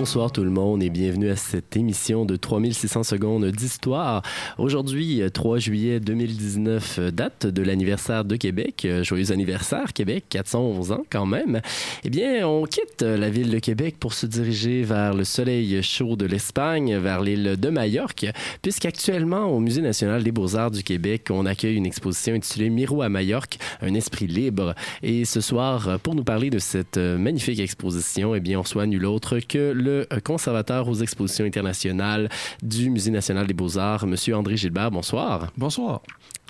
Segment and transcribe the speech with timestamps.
[0.00, 4.22] Bonsoir tout le monde et bienvenue à cette émission de 3600 secondes d'histoire.
[4.56, 8.88] Aujourd'hui, 3 juillet 2019, date de l'anniversaire de Québec.
[9.02, 11.60] Joyeux anniversaire Québec, 411 ans quand même.
[12.02, 16.16] Eh bien, on quitte la ville de Québec pour se diriger vers le soleil chaud
[16.16, 18.24] de l'Espagne, vers l'île de Majorque,
[18.62, 23.10] puisqu'actuellement au Musée national des beaux-arts du Québec, on accueille une exposition intitulée Miro à
[23.10, 24.74] Majorque, un esprit libre.
[25.02, 29.04] Et ce soir, pour nous parler de cette magnifique exposition, eh bien, on reçoit nul
[29.04, 29.89] autre que le
[30.24, 32.28] conservateur aux expositions internationales
[32.62, 34.90] du Musée national des beaux-arts, Monsieur André Gilbert.
[34.90, 35.52] Bonsoir.
[35.56, 36.02] Bonsoir.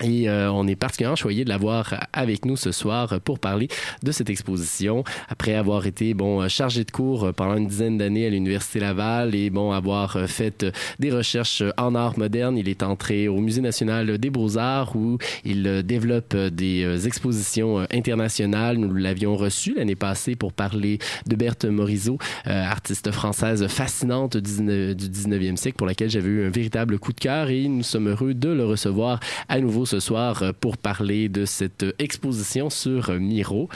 [0.03, 3.67] Et euh, on est particulièrement choyé de l'avoir avec nous ce soir pour parler
[4.03, 5.03] de cette exposition.
[5.29, 9.49] Après avoir été bon chargé de cours pendant une dizaine d'années à l'université Laval et
[9.49, 10.65] bon avoir fait
[10.99, 15.83] des recherches en art moderne, il est entré au Musée national des beaux-arts où il
[15.83, 18.77] développe des expositions internationales.
[18.77, 22.17] Nous l'avions reçu l'année passée pour parler de Berthe Morisot,
[22.47, 27.19] euh, artiste française fascinante du 19e siècle pour laquelle j'avais eu un véritable coup de
[27.19, 31.27] cœur et nous sommes heureux de le recevoir à nouveau ce soir euh, pour parler
[31.27, 33.67] de cette exposition sur euh, Miro.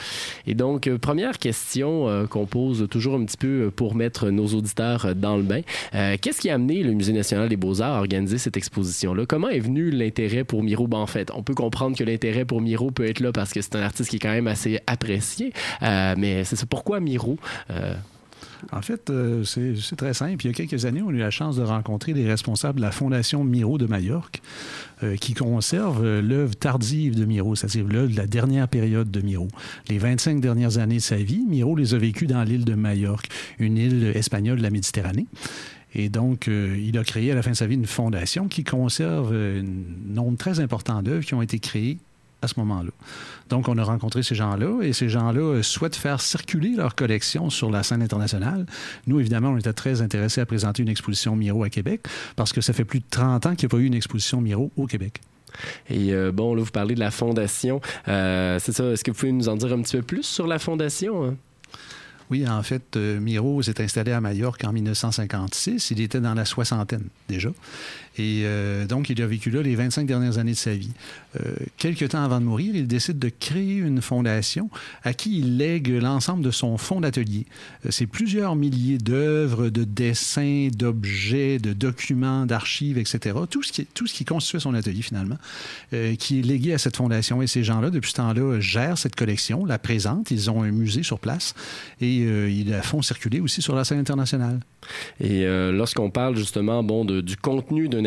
[0.46, 5.14] Et donc, euh, première question qu'on pose toujours un petit peu pour mettre nos auditeurs
[5.14, 5.60] dans le bain.
[5.92, 9.26] Qu'est-ce qui a amené le Musée national des beaux-arts à organiser cette exposition-là?
[9.26, 10.86] Comment est venu l'intérêt pour Miro?
[10.86, 13.60] Ben, en fait, on peut comprendre que l'intérêt pour Miro peut être là parce que
[13.60, 15.52] c'est un artiste qui est quand même assez apprécié.
[15.82, 17.38] mais c'est pourquoi Miro?
[18.72, 20.44] En fait, euh, c'est très simple.
[20.44, 22.82] Il y a quelques années, on a eu la chance de rencontrer les responsables de
[22.84, 24.40] la Fondation Miro de Majorque,
[25.02, 29.20] euh, qui conserve euh, l'œuvre tardive de Miro, c'est-à-dire l'œuvre de la dernière période de
[29.20, 29.48] Miro.
[29.88, 33.28] Les 25 dernières années de sa vie, Miro les a vécues dans l'île de Majorque,
[33.58, 35.26] une île espagnole de la Méditerranée.
[35.94, 39.32] Et donc, il a créé à la fin de sa vie une fondation qui conserve
[39.32, 39.64] un
[40.06, 41.96] nombre très important d'œuvres qui ont été créées
[42.46, 42.90] à ce moment-là.
[43.48, 47.50] Donc, on a rencontré ces gens-là et ces gens-là euh, souhaitent faire circuler leur collection
[47.50, 48.66] sur la scène internationale.
[49.06, 52.02] Nous, évidemment, on était très intéressés à présenter une exposition Miro à Québec
[52.34, 54.40] parce que ça fait plus de 30 ans qu'il n'y a pas eu une exposition
[54.40, 55.20] Miro au Québec.
[55.88, 57.80] Et euh, bon, là, vous parlez de la fondation.
[58.08, 58.84] Euh, c'est ça.
[58.90, 61.24] Est-ce que vous pouvez nous en dire un petit peu plus sur la fondation?
[61.24, 61.36] Hein?
[62.28, 65.92] Oui, en fait, Miro s'est installé à Majorque en 1956.
[65.92, 67.50] Il était dans la soixantaine déjà.
[68.18, 70.92] Et euh, donc, il a vécu là les 25 dernières années de sa vie.
[71.36, 74.70] Euh, quelques temps avant de mourir, il décide de créer une fondation
[75.04, 77.44] à qui il lègue l'ensemble de son fonds d'atelier.
[77.84, 83.36] Euh, c'est plusieurs milliers d'œuvres, de dessins, d'objets, de documents, d'archives, etc.
[83.50, 85.36] Tout ce, qui, tout constituait son atelier, finalement,
[86.18, 87.42] qui est légué à cette fondation.
[87.42, 90.30] Et ces gens-là, depuis ce temps-là, gèrent cette collection, la présentent.
[90.30, 91.54] Ils ont un musée sur place
[92.00, 94.60] et ils la font circuler aussi sur la scène internationale.
[95.20, 98.05] Et lorsqu'on parle justement bon, du contenu d'un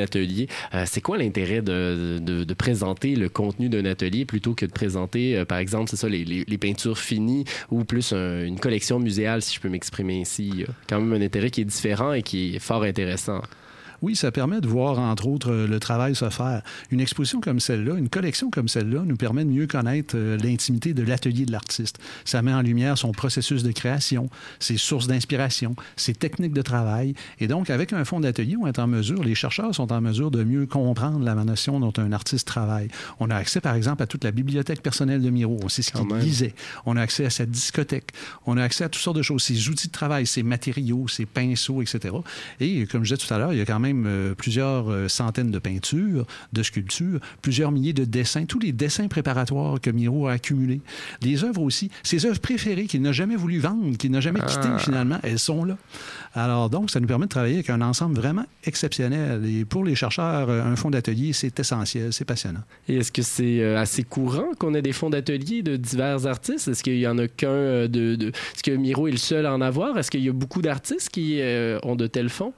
[0.73, 5.37] Euh, c'est quoi l'intérêt de, de, présenter le contenu d'un atelier plutôt que de présenter,
[5.37, 9.61] euh, par exemple, c'est ça, les, peintures finies ou plus une collection muséale, si je
[9.61, 10.65] peux m'exprimer ici.
[10.89, 13.41] Quand même un intérêt qui est différent et qui est fort intéressant.
[14.01, 16.61] Oui, ça permet de voir, entre autres, euh, le travail se faire.
[16.91, 20.93] Une exposition comme celle-là, une collection comme celle-là, nous permet de mieux connaître euh, l'intimité
[20.93, 21.99] de l'atelier de l'artiste.
[22.25, 24.29] Ça met en lumière son processus de création,
[24.59, 27.13] ses sources d'inspiration, ses techniques de travail.
[27.39, 30.31] Et donc, avec un fonds d'atelier, on est en mesure, les chercheurs sont en mesure
[30.31, 32.89] de mieux comprendre la notion dont un artiste travaille.
[33.19, 35.57] On a accès, par exemple, à toute la bibliothèque personnelle de Miro.
[35.63, 36.53] On sait ce qu'il lisait.
[36.85, 38.11] On a accès à sa discothèque.
[38.45, 41.25] On a accès à toutes sortes de choses, ses outils de travail, ses matériaux, ses
[41.25, 42.15] pinceaux, etc.
[42.59, 45.07] Et comme je disais tout à l'heure, il y a quand même euh, plusieurs euh,
[45.07, 50.27] centaines de peintures, de sculptures, plusieurs milliers de dessins, tous les dessins préparatoires que Miro
[50.27, 50.81] a accumulés.
[51.21, 54.69] Les œuvres aussi, ses œuvres préférées qu'il n'a jamais voulu vendre, qu'il n'a jamais quittées
[54.73, 54.79] ah.
[54.79, 55.77] finalement, elles sont là.
[56.33, 59.45] Alors donc, ça nous permet de travailler avec un ensemble vraiment exceptionnel.
[59.45, 62.61] Et pour les chercheurs, un fonds d'atelier, c'est essentiel, c'est passionnant.
[62.87, 66.67] Et est-ce que c'est euh, assez courant qu'on ait des fonds d'atelier de divers artistes?
[66.67, 68.27] Est-ce qu'il y en a qu'un de, de...
[68.27, 69.97] Est-ce que Miro est le seul à en avoir?
[69.97, 71.41] Est-ce qu'il y a beaucoup d'artistes qui
[71.83, 72.53] ont de tels fonds?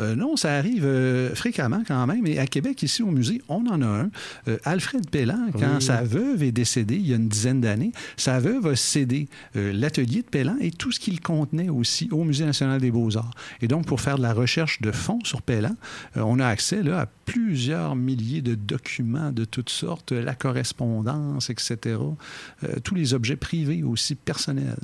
[0.00, 2.26] Euh, non, ça arrive euh, fréquemment quand même.
[2.26, 4.10] Et à Québec, ici au musée, on en a un.
[4.46, 8.38] Euh, Alfred Pellan, quand sa veuve est décédée il y a une dizaine d'années, sa
[8.38, 12.80] veuve a cédé l'atelier de Pellan et tout ce qu'il contenait aussi au Musée national
[12.80, 13.34] des beaux-arts.
[13.60, 15.74] Et donc, pour faire de la recherche de fonds sur Pellan,
[16.16, 21.96] on a accès là, à plusieurs milliers de documents de toutes sortes, la correspondance, etc.
[22.84, 24.76] tous les objets privés aussi personnels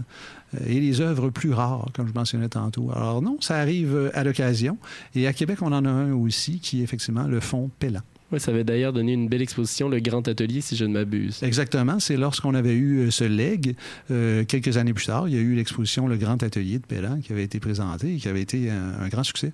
[0.67, 2.91] et les œuvres plus rares, comme je mentionnais tantôt.
[2.95, 4.79] Alors non, ça arrive à l'occasion.
[5.15, 8.01] Et à Québec, on en a un aussi qui est effectivement le Fonds Pellan.
[8.33, 11.43] Oui, ça avait d'ailleurs donné une belle exposition, le Grand Atelier, si je ne m'abuse.
[11.43, 12.01] Exactement.
[12.01, 13.77] C'est lorsqu'on avait eu euh, ce leg,
[14.11, 17.21] euh, quelques années plus tard, il y a eu l'exposition Le Grand Atelier de Pellan
[17.21, 19.53] qui avait été présentée et qui avait été un, grand succès.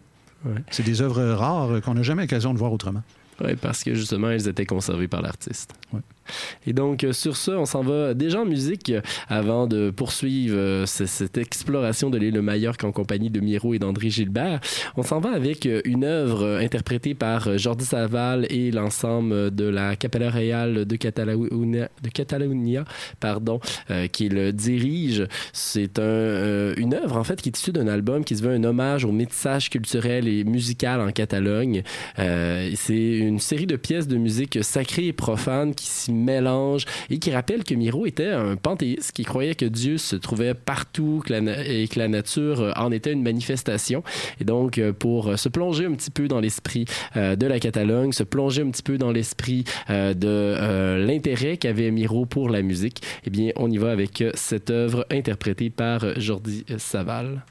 [0.70, 3.02] C'est des œuvres rares qu'on n'a jamais l'occasion de voir autrement.
[3.42, 5.74] Oui, parce que justement, elles étaient conservées par l'artiste.
[5.92, 6.00] Ouais.
[6.66, 10.56] Et donc, euh, sur ce, on s'en va déjà en musique euh, avant de poursuivre
[10.56, 14.60] euh, cette exploration de l'île de en compagnie de Miro et d'André Gilbert.
[14.96, 20.30] On s'en va avec une œuvre interprétée par Jordi Saval et l'ensemble de la Capella
[20.30, 22.84] Real de Catalunya, de Catalunya
[23.20, 23.60] pardon,
[24.12, 25.26] qu'il dirige.
[25.52, 28.64] C'est un, une œuvre, en fait, qui est issue d'un album qui se veut un
[28.64, 31.82] hommage au métissage culturel et musical en Catalogne.
[32.16, 37.32] c'est une série de pièces de musique sacrée et profane qui s'y mélange et qui
[37.32, 41.98] rappelle que Miro était un panthéiste qui croyait que Dieu se trouvait partout et que
[41.98, 44.02] la nature euh, en était une manifestation.
[44.40, 46.84] Et donc, euh, pour se plonger un petit peu dans l'esprit
[47.16, 52.26] euh, de la Catalogne, se plonger un petit peu dans l'esprit de l'intérêt qu'avait Miro
[52.26, 57.42] pour la musique, eh bien, on y va avec cette œuvre interprétée par Jordi Saval.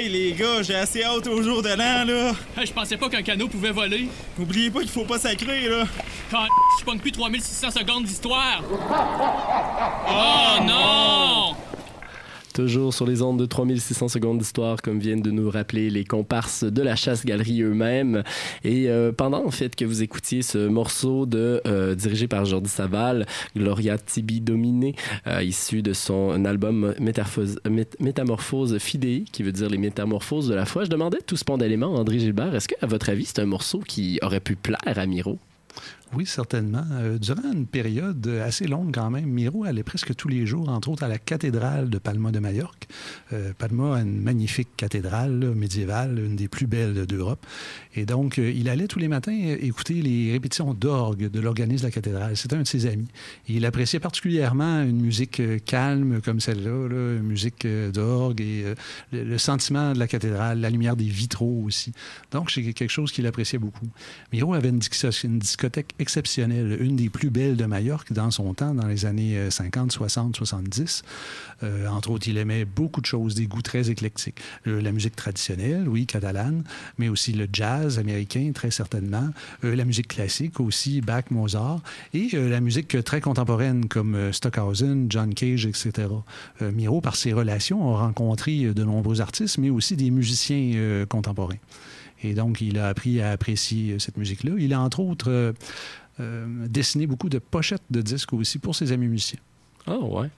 [0.00, 2.32] Hey les gars, j'ai assez hâte au jour de l'an là.
[2.64, 4.08] je pensais pas qu'un canot pouvait voler.
[4.38, 5.84] N'oubliez pas qu'il faut pas sacrer là.
[6.30, 6.46] Quand
[6.78, 8.62] je pogne plus 3600 secondes d'histoire.
[10.08, 11.54] Oh non!
[12.60, 16.62] Toujours sur les ondes de 3600 secondes d'histoire, comme viennent de nous rappeler les comparses
[16.62, 18.22] de la chasse-galerie eux-mêmes.
[18.64, 22.68] Et euh, pendant, en fait, que vous écoutiez ce morceau de, euh, dirigé par Jordi
[22.68, 23.24] Saval,
[23.56, 24.94] Gloria Tibi Dominé,
[25.26, 26.94] euh, issu de son album
[27.98, 32.00] Métamorphose Fidei, qui veut dire les métamorphoses de la foi, je demandais tout spontanément à
[32.00, 35.38] André Gilbert, est-ce qu'à votre avis, c'est un morceau qui aurait pu plaire à Miro?
[36.12, 36.84] Oui, certainement.
[36.90, 40.88] Euh, durant une période assez longue quand même, Miro allait presque tous les jours, entre
[40.88, 42.88] autres à la cathédrale de Palma de Majorque.
[43.32, 47.46] Euh, Palma a une magnifique cathédrale médiévale, une des plus belles d'Europe.
[47.94, 51.86] Et donc, euh, il allait tous les matins écouter les répétitions d'orgue de l'organisme de
[51.86, 52.36] la cathédrale.
[52.36, 53.08] C'était un de ses amis.
[53.48, 58.64] Et il appréciait particulièrement une musique calme comme celle-là, une musique d'orgue et
[59.12, 61.92] le, sentiment de la cathédrale, la lumière des vitraux aussi.
[62.32, 63.86] Donc, c'est quelque chose qu'il appréciait beaucoup.
[64.32, 68.86] Miro avait une discothèque exceptionnelle, une des plus belles de Majorque dans son temps, dans
[68.86, 71.02] les années 50, 60, 70.
[71.88, 74.40] entre autres, il aimait beaucoup de choses, des goûts très éclectiques.
[74.64, 76.64] la musique traditionnelle, oui, catalane,
[76.98, 79.28] mais aussi le jazz américain, très certainement.
[79.64, 81.80] Euh, la musique classique aussi, Bach, Mozart,
[82.14, 86.08] et euh, la musique très contemporaine comme euh, Stockhausen, John Cage, etc.
[86.60, 91.56] Miro, par ses relations, a rencontré de nombreux artistes, mais aussi des musiciens contemporains.
[92.22, 94.52] Et donc, il a appris à apprécier cette musique-là.
[94.58, 95.54] Il a, entre autres,
[96.20, 99.38] euh, dessiné beaucoup de pochettes de disques aussi pour ses amis musiciens.
[99.86, 100.28] Ah ouais,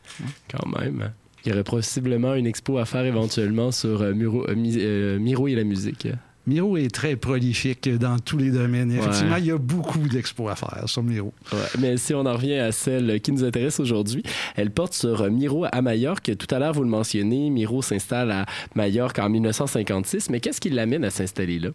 [0.48, 1.10] quand même.
[1.44, 5.56] Il y aurait possiblement une expo à faire éventuellement sur euh, Miro, euh, Miro et
[5.56, 6.06] la musique.
[6.46, 8.90] Miro est très prolifique dans tous les domaines.
[8.90, 11.32] Effectivement, il y a beaucoup d'expos à faire sur Miro.
[11.78, 14.24] Mais si on en revient à celle qui nous intéresse aujourd'hui,
[14.56, 16.36] elle porte sur Miro à Majorque.
[16.36, 20.30] Tout à l'heure, vous le mentionnez, Miro s'installe à Majorque en 1956.
[20.30, 21.70] Mais qu'est-ce qui l'amène à s'installer là?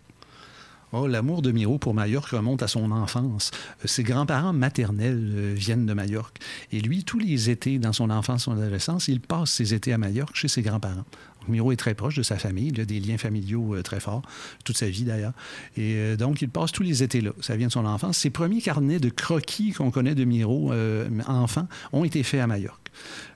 [0.93, 3.51] Oh, l'amour de Miro pour Majorque remonte à son enfance.
[3.83, 6.37] Euh, ses grands-parents maternels euh, viennent de Majorque.
[6.71, 9.97] Et lui, tous les étés, dans son enfance, son adolescence, il passe ses étés à
[9.97, 11.03] Majorque chez ses grands-parents.
[11.47, 14.21] Miro est très proche de sa famille, il a des liens familiaux euh, très forts,
[14.63, 15.33] toute sa vie d'ailleurs.
[15.75, 17.31] Et euh, donc, il passe tous les étés là.
[17.41, 18.17] Ça vient de son enfance.
[18.17, 22.47] Ses premiers carnets de croquis qu'on connaît de Miro, euh, enfant, ont été faits à
[22.47, 22.91] Majorque.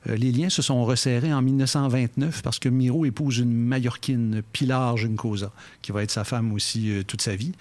[0.08, 5.52] les liens se sont resserrés en 1929 parce que Miro épouse une Mallorquine, Pilar Juncosa,
[5.82, 7.54] qui va être sa femme aussi toute sa vie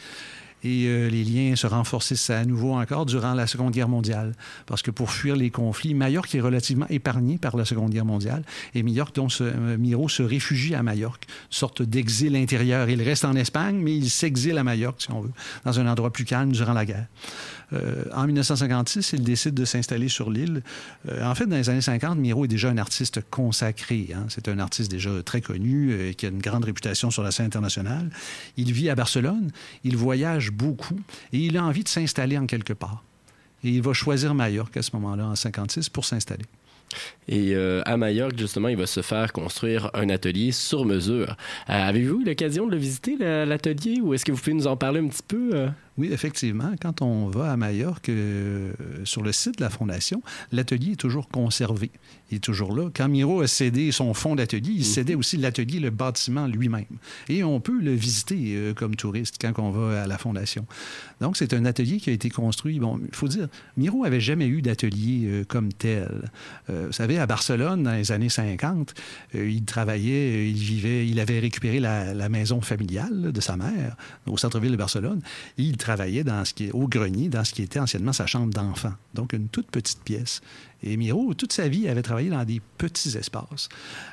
[0.63, 4.35] et euh, les liens se renforcissent à nouveau encore durant la Seconde Guerre mondiale.
[4.67, 8.43] Parce que pour fuir les conflits, Majorque est relativement épargné par la Seconde Guerre mondiale
[8.75, 12.89] et Majorque, dont euh, Miro se réfugie à Majorque, sorte d'exil intérieur.
[12.89, 15.33] Il reste en Espagne, mais il s'exile à Majorque, si on veut,
[15.65, 17.07] dans un endroit plus calme durant la guerre.
[17.73, 20.63] Euh, en 1956, il décide de s'installer sur l'île.
[21.09, 24.09] Euh, en fait, dans les années 50, Miro est déjà un artiste consacré.
[24.15, 24.27] Hein.
[24.29, 27.47] C'est un artiste déjà très connu, euh, qui a une grande réputation sur la scène
[27.47, 28.11] internationale.
[28.57, 29.51] Il vit à Barcelone,
[29.85, 31.01] il voyage beaucoup
[31.33, 33.03] et il a envie de s'installer en quelque part.
[33.63, 36.45] Et il va choisir Majorque à ce moment-là, en 56, pour s'installer.
[37.29, 41.37] Et à Majorque, justement, il va se faire construire un atelier sur mesure.
[41.69, 45.01] Avez-vous eu l'occasion de le visiter, l'atelier, ou est-ce que vous pouvez nous en parler
[45.01, 45.69] un petit peu?
[45.99, 46.73] Oui, effectivement.
[46.81, 48.73] Quand on va à Majorque, euh,
[49.05, 51.91] sur le site de la Fondation, l'atelier est toujours conservé.
[52.31, 52.91] Il est toujours là.
[52.95, 54.85] Quand Miro a cédé son fonds d'atelier, il mhm.
[54.85, 56.85] cédait aussi l'atelier, le bâtiment lui-même.
[57.29, 60.65] Et on peut le visiter euh, comme touriste quand on va à la Fondation.
[61.21, 62.79] Donc, c'est un atelier qui a été construit.
[62.79, 66.31] Bon, il faut dire, Miro avait jamais eu d'atelier euh, comme tel.
[66.69, 68.95] vous savez, à Barcelone, dans les années 50,
[69.35, 74.71] il travaillait, il vivait, il avait récupéré la, maison familiale de sa mère au centre-ville
[74.71, 75.21] de Barcelone.
[75.59, 78.53] Il travaillait dans ce qui est, au grenier, dans ce qui était anciennement sa chambre
[78.53, 78.93] d'enfant.
[79.15, 80.41] Donc, une toute petite pièce.
[80.83, 83.69] Et Miro, toute sa vie, avait travaillé dans des petits espaces.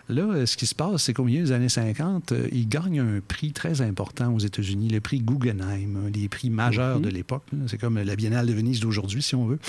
[0.09, 2.99] Là, euh, ce qui se passe, c'est qu'au milieu des années 50, euh, il gagne
[2.99, 7.13] un prix très important aux États-Unis, le prix Guggenheim, un des prix majeurs de mhm.
[7.13, 7.43] l'époque.
[7.67, 9.59] C'est comme la Biennale de Venise d'aujourd'hui, si on veut.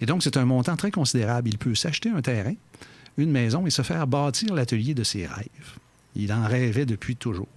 [0.00, 1.48] Et donc, c'est un montant très considérable.
[1.48, 2.54] Il peut s'acheter un terrain,
[3.18, 5.78] une maison et se faire bâtir l'atelier de ses rêves.
[6.18, 7.48] Il en rêvait depuis toujours.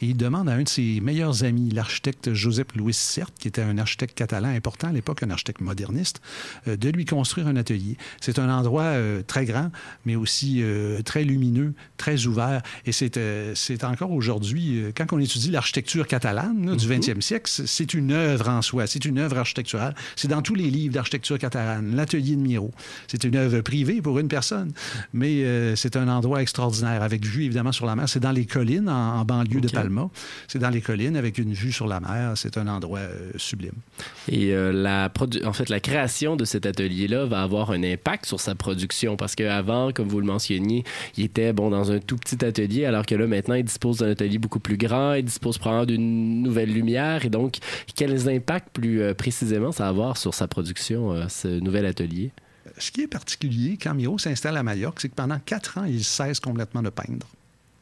[0.00, 3.62] Et il demande à un de ses meilleurs amis, l'architecte Josep Louis Cert, qui était
[3.62, 6.20] un architecte catalan important à l'époque, un architecte moderniste,
[6.66, 7.96] euh, de lui construire un atelier.
[8.20, 9.70] C'est un endroit euh, très grand,
[10.06, 12.62] mais aussi euh, très lumineux, très ouvert.
[12.86, 17.22] Et c'est encore aujourd'hui, quand on étudie l'architecture catalane du 20e mhm.
[17.22, 19.94] siècle, c'est une œuvre en soi, c'est une œuvre architecturale.
[20.16, 22.72] C'est dans tous les livres d'architecture catalane, l'atelier de Miro.
[23.08, 24.72] C'est une œuvre privée pour une personne,
[25.12, 25.44] mais
[25.76, 29.60] c'est un endroit extraordinaire, avec vue évidemment sur la c'est dans les collines, en, banlieue
[29.60, 30.08] de Palma.
[30.48, 32.32] C'est dans les collines avec une vue sur la mer.
[32.36, 33.74] C'est un endroit euh, sublime.
[34.28, 35.10] Et euh, la
[35.44, 39.34] en fait, la création de cet atelier-là va avoir un impact sur sa production parce
[39.34, 40.84] qu'avant, comme vous le mentionniez,
[41.16, 44.10] il était bon dans un tout petit atelier, alors que là, maintenant, il dispose d'un
[44.10, 45.14] atelier beaucoup plus grand.
[45.14, 47.24] Il dispose probablement d'une nouvelle lumière.
[47.24, 47.58] Et donc,
[47.94, 52.30] quels impacts plus euh, précisément ça va avoir sur sa production, ce nouvel atelier?
[52.78, 56.04] Ce qui est particulier quand Miro s'installe à Majorque, c'est que pendant quatre ans, il
[56.04, 57.26] cesse complètement de peindre.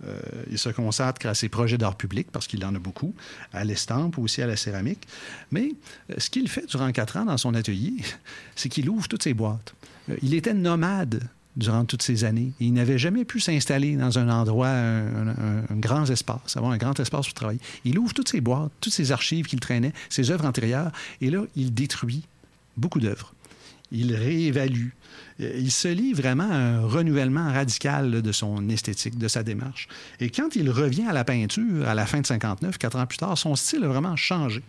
[0.07, 3.15] Euh, il se consacre à ses projets d'art public, parce qu'il en a beaucoup,
[3.53, 5.07] à l'estampe aussi à la céramique.
[5.51, 5.73] Mais
[6.11, 7.95] euh, ce qu'il fait durant quatre ans dans son atelier,
[8.57, 9.75] c'est qu'il ouvre toutes ses boîtes.
[10.11, 12.53] Euh, il était nomade durant toutes ces années.
[12.61, 17.27] Il n'avait jamais pu s'installer dans un endroit, un, grand espace, avoir un grand espace
[17.27, 17.59] pour travailler.
[17.85, 21.43] Il ouvre toutes ses boîtes, toutes ses archives qu'il traînait, ses œuvres antérieures, et là,
[21.57, 22.23] il détruit
[22.77, 23.35] beaucoup d'œuvres.
[23.91, 24.91] Il réévalue,
[25.39, 29.89] il se lie vraiment à un renouvellement radical de son esthétique, de sa démarche.
[30.21, 33.19] Et quand il revient à la peinture, à la fin de 59, quatre ans plus
[33.19, 34.63] tard, son style a vraiment changé.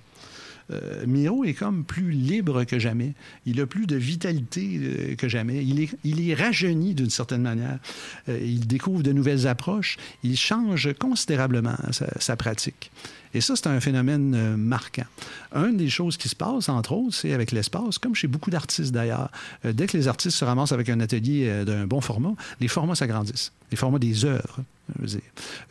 [0.72, 3.14] Euh, Miro est comme plus libre que jamais.
[3.48, 5.66] Il a plus de vitalité euh, que jamais.
[5.66, 7.80] Il est, il est rajeuni d'une certaine manière.
[8.28, 9.98] il découvre de nouvelles approches.
[10.24, 11.78] Il change considérablement
[12.20, 12.92] sa pratique.
[13.34, 15.06] Et ça, c'est un phénomène euh, marquant.
[15.54, 18.92] Une des choses qui se passe, entre autres, c'est avec l'espace, comme chez beaucoup d'artistes
[18.92, 19.32] d'ailleurs.
[19.66, 22.68] Euh, dès que les artistes se ramassent avec un atelier euh, d'un bon format, les
[22.68, 24.62] formats s'agrandissent, les formats des œuvres.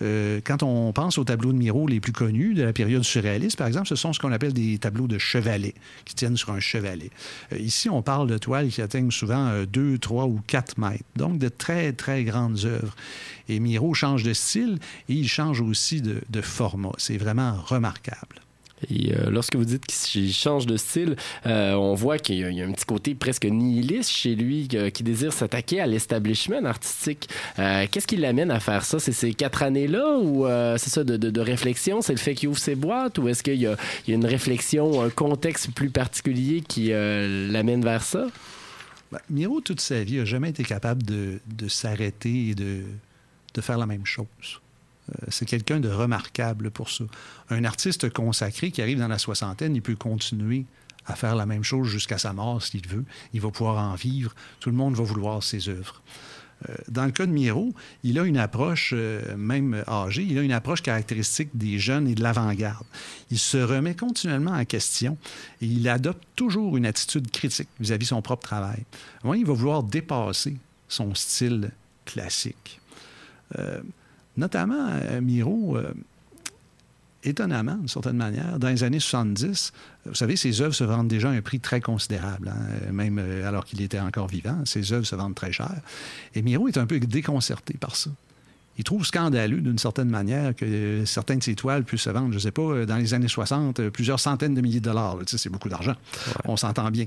[0.02, 3.56] Euh, quand on pense aux tableaux de Miro les plus connus de la période surréaliste,
[3.56, 6.60] par exemple, ce sont ce qu'on appelle des tableaux de chevalet, qui tiennent sur un
[6.60, 7.10] chevalet.
[7.52, 11.04] Euh, ici, on parle de toiles qui atteignent souvent 2, euh, 3 ou 4 mètres,
[11.16, 12.94] donc de très, très grandes œuvres.
[13.48, 16.92] Et Miro change de style et il change aussi de format.
[16.98, 18.40] C'est vraiment remarquable.
[18.90, 21.16] Et euh, lorsque vous dites qu'il change de style,
[21.46, 25.02] euh, on voit qu'il y, a un petit côté presque nihiliste chez lui euh, qui
[25.02, 27.28] désire s'attaquer à l'establishment artistique.
[27.56, 28.98] Qu'est-ce qui l'amène à faire ça?
[28.98, 30.46] C'est ces quatre années-là ou
[30.78, 32.02] c'est ça de, réflexion?
[32.02, 35.10] C'est le fait qu'il ouvre ses boîtes ou est-ce qu'il y, a une réflexion, un
[35.10, 38.26] contexte plus particulier qui l'amène vers ça?
[39.10, 42.82] Ben, Miro, toute sa vie, n'a jamais été capable de, s'arrêter et de,
[43.54, 44.60] de faire la même chose.
[45.28, 47.04] C'est quelqu'un de remarquable pour ça.
[47.50, 50.64] Un artiste consacré qui arrive dans la soixantaine, il peut continuer
[51.06, 53.04] à faire la même chose jusqu'à sa mort s'il veut.
[53.32, 54.34] Il va pouvoir en vivre.
[54.60, 56.02] Tout le monde va vouloir ses œuvres.
[56.68, 57.72] Euh, dans le cas de Miro,
[58.02, 62.14] il a une approche, euh, même âgée, il a une approche caractéristique des jeunes et
[62.14, 62.84] de l'avant-garde.
[63.30, 65.16] Il se remet continuellement en question
[65.60, 68.84] et il adopte toujours une attitude critique vis-à-vis de son propre travail.
[69.24, 70.56] il va vouloir dépasser
[70.88, 71.70] son style
[72.04, 72.80] classique.
[73.58, 73.80] Euh,
[74.38, 74.88] notamment,
[75.20, 75.76] Miro,
[77.24, 79.72] étonnamment, d'une certaine manière, dans les années 70,
[80.06, 83.46] vous savez, ses œuvres se vendent déjà à un prix très considérable, hein, même euh,
[83.46, 84.64] alors qu'il était encore vivant.
[84.64, 85.74] Ses œuvres se vendent très cher.
[86.34, 88.10] Et Miro est un peu déconcerté par ça.
[88.78, 92.34] Il trouve scandaleux, d'une certaine manière, que certaines de ses toiles puissent se vendre, je
[92.34, 95.18] ne sais pas, euh, dans les années 60, euh, plusieurs centaines de milliers de dollars.
[95.20, 95.94] Tu sais, c'est beaucoup d'argent.
[96.44, 97.06] On s'entend bien.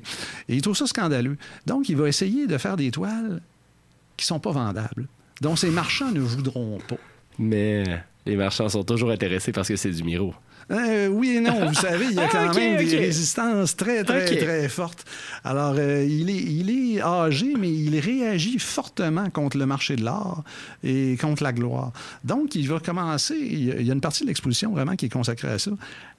[0.50, 1.38] Et il trouve ça scandaleux.
[1.66, 3.42] Donc, il va essayer de faire des toiles
[4.18, 5.08] qui ne sont pas vendables,
[5.40, 6.98] dont ses marchands ne voudront pas.
[7.40, 7.84] Mais
[8.26, 10.34] les marchands sont toujours intéressés parce que c'est du Miro.
[10.70, 14.04] Euh, oui et non, vous savez, il y a quand ah, même des résistances très,
[14.04, 15.06] très, très fortes.
[15.44, 20.04] Alors, euh, il, est, il est âgé, mais il réagit fortement contre le marché de
[20.04, 20.44] l'art
[20.84, 21.92] et contre la gloire.
[22.24, 25.50] Donc, il va commencer, il y a une partie de l'exposition vraiment qui est consacrée
[25.50, 25.72] à ça,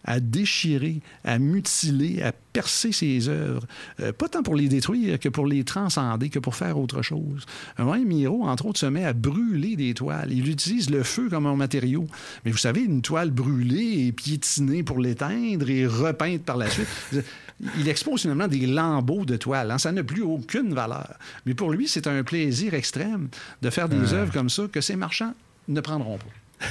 [0.05, 3.67] à déchirer, à mutiler, à percer ses œuvres,
[4.01, 7.47] euh, pas tant pour les détruire que pour les transcender, que pour faire autre chose.
[7.79, 10.33] Un Miro, entre autres, se met à brûler des toiles.
[10.33, 12.07] Il utilise le feu comme un matériau.
[12.45, 16.89] Mais vous savez, une toile brûlée et piétinée pour l'éteindre et repeinte par la suite.
[17.79, 19.71] il expose finalement des lambeaux de toile.
[19.71, 19.79] Hein.
[19.79, 21.15] Ça n'a plus aucune valeur.
[21.47, 23.29] Mais pour lui, c'est un plaisir extrême
[23.63, 25.35] de faire des œuvres comme ça que ces marchands
[25.69, 26.67] ne prendront pas.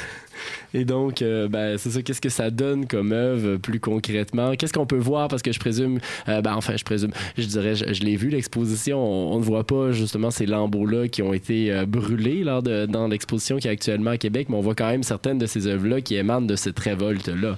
[0.74, 2.02] Et donc, euh, ben, c'est ça.
[2.02, 4.56] Qu'est-ce que ça donne comme œuvre plus concrètement?
[4.56, 5.28] Qu'est-ce qu'on peut voir?
[5.28, 6.00] Parce que je présume,
[6.30, 9.00] euh, ben, enfin, je présume, je dirais, je, l'ai vu, l'exposition.
[9.00, 13.08] On, ne voit pas justement ces lambeaux-là qui ont été euh, brûlés lors de, dans
[13.08, 16.02] l'exposition qui est actuellement à Québec, mais on voit quand même certaines de ces œuvres-là
[16.02, 17.58] qui émanent de cette révolte-là.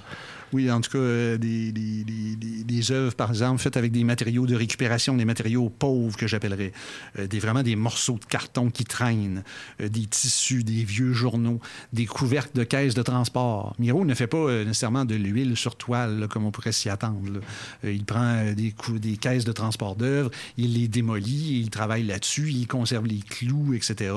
[0.54, 5.16] Oui, en tout cas, euh, des, œuvres, par exemple, faites avec des matériaux de récupération,
[5.16, 6.70] des matériaux pauvres que j'appellerais,
[7.18, 9.42] euh, des, vraiment des morceaux de carton qui traînent,
[9.80, 11.58] euh, des tissus, des vieux journaux,
[11.92, 13.74] des couvercles de caisses de transport.
[13.80, 17.40] Miro ne fait pas nécessairement de l'huile sur toile, comme on pourrait s'y attendre.
[17.82, 22.68] il prend des, des caisses de transport d'œuvres, il les démolit, il travaille là-dessus, il
[22.68, 24.14] conserve les clous, etc.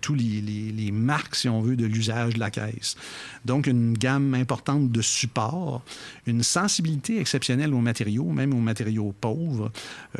[0.00, 2.96] tous les marques, si on veut, de l'usage de la caisse.
[3.44, 5.73] Donc, une gamme importante de supports
[6.26, 9.72] une sensibilité exceptionnelle aux matériaux, même aux matériaux pauvres.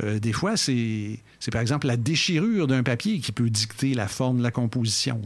[0.02, 1.18] Euh, des fois, c'est
[1.52, 5.20] par exemple la déchirure d'un papier qui peut dicter la forme de la composition.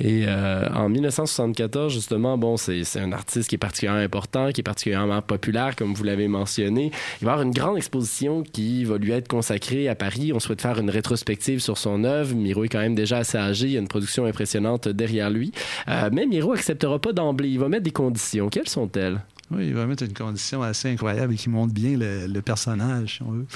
[0.00, 4.64] Et euh, en 1974, justement, bon, c'est un artiste qui est particulièrement important, qui est
[4.64, 6.90] particulièrement populaire, comme vous l'avez mentionné.
[7.20, 10.32] Il va y avoir une grande exposition qui va lui être consacrée à Paris.
[10.32, 12.34] On souhaite faire une rétrospective sur son œuvre.
[12.34, 13.66] Miro est quand même déjà assez âgé.
[13.66, 15.52] Il y a une production impressionnante derrière lui.
[15.88, 17.48] Euh, mais Miro acceptera pas d'emblée.
[17.48, 18.48] Il va mettre des conditions.
[18.48, 19.20] Quelles sont-elles?
[19.50, 23.22] Oui, il va mettre une condition assez incroyable et qui montre bien le, personnage, si
[23.22, 23.46] on veut.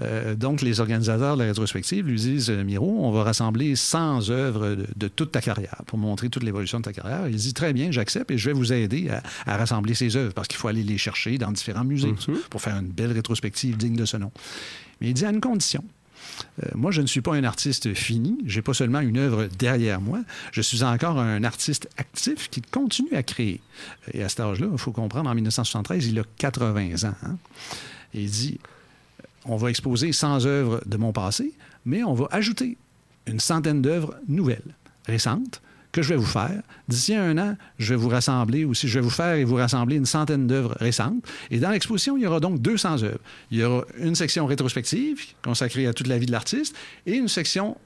[0.00, 4.30] Euh, donc, les organisateurs de la rétrospective lui disent euh, Miro, on va rassembler 100
[4.30, 7.28] œuvres de, toute ta carrière pour montrer toute l'évolution de ta carrière.
[7.28, 9.10] Il dit Très bien, j'accepte et je vais vous aider
[9.46, 12.48] à, rassembler ces œuvres parce qu'il faut aller les chercher dans différents musées mm-hmm.
[12.50, 14.32] pour faire une belle rétrospective digne de ce nom.
[15.00, 15.84] Mais il dit à une condition
[16.62, 18.38] euh, moi, je ne suis pas un artiste fini.
[18.46, 20.20] J'ai pas seulement une œuvre derrière moi.
[20.52, 23.60] Je suis encore un artiste actif qui continue à créer.
[24.12, 27.14] Et à cet âge-là, il faut comprendre, en 1973, il a 80 ans.
[27.24, 27.36] Hein.
[28.14, 28.58] Et il dit
[29.48, 31.52] on va exposer 100 œuvres de mon passé,
[31.86, 32.76] mais on va ajouter
[33.26, 34.74] une centaine d'œuvres nouvelles,
[35.06, 35.62] récentes,
[35.98, 36.62] que je vais vous faire.
[36.86, 39.96] D'ici un an, je vais vous rassembler aussi, je vais vous faire et vous rassembler
[39.96, 41.24] une centaine d'œuvres récentes.
[41.50, 43.18] Et dans l'exposition, il y aura donc 200 œuvres.
[43.50, 47.26] Il y aura une section rétrospective consacrée à toute la vie de l'artiste et une
[47.26, 47.76] section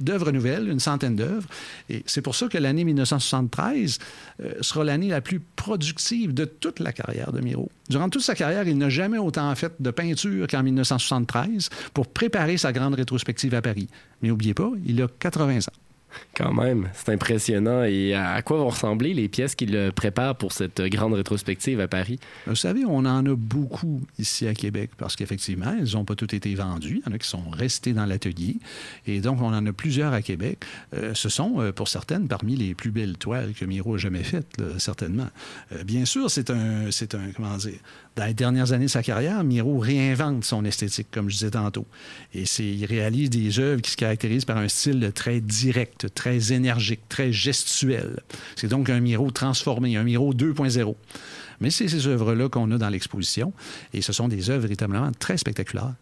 [0.00, 1.46] d'œuvres nouvelles, une centaine d'œuvres.
[1.90, 3.98] Et c'est pour ça que l'année 1973
[4.40, 7.70] euh, sera l'année la plus productive de toute la carrière de Miro.
[7.90, 12.56] Durant toute sa carrière, il n'a jamais autant fait de peinture qu'en 1973 pour préparer
[12.56, 13.88] sa grande rétrospective à Paris.
[14.22, 15.87] Mais n'oubliez pas, il a 80 ans.
[16.36, 17.84] Quand même, c'est impressionnant.
[17.84, 22.18] Et à quoi vont ressembler les pièces qu'il prépare pour cette grande rétrospective à Paris?
[22.46, 26.34] Vous savez, on en a beaucoup ici à Québec parce qu'effectivement, elles n'ont pas toutes
[26.34, 27.02] été vendues.
[27.04, 28.56] Il y en a qui sont restées dans l'atelier.
[29.06, 30.64] Et donc, on en a plusieurs à Québec.
[30.94, 34.22] Euh, ce sont, euh, pour certaines, parmi les plus belles toiles que Miro a jamais
[34.22, 35.28] faites, certainement.
[35.72, 37.78] Euh, bien sûr, c'est un, un, comment dire,
[38.18, 41.86] dans les dernières années de sa carrière, Miro réinvente son esthétique, comme je disais tantôt.
[42.34, 47.02] Et il réalise des œuvres qui se caractérisent par un style très direct, très énergique,
[47.08, 48.20] très gestuel.
[48.56, 50.96] C'est donc un Miro transformé, un Miro 2.0.
[51.60, 53.52] Mais c'est ces œuvres-là qu'on a dans l'exposition.
[53.94, 55.94] Et ce sont des œuvres véritablement très spectaculaires.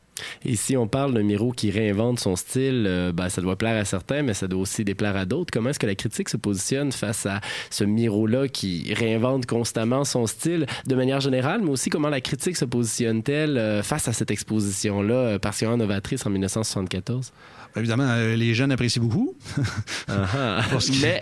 [0.45, 3.85] Et si on parle de Miro qui réinvente son style, ben, ça doit plaire à
[3.85, 5.51] certains, mais ça doit aussi déplaire à d'autres.
[5.53, 10.27] Comment est-ce que la critique se positionne face à ce Miro-là qui réinvente constamment son
[10.27, 15.39] style de manière générale, mais aussi comment la critique se positionne-t-elle face à cette exposition-là,
[15.39, 17.33] particulièrement novatrice en 1974?
[17.77, 19.35] Évidemment, euh, les jeunes apprécient beaucoup.
[20.09, 21.21] Uh mais...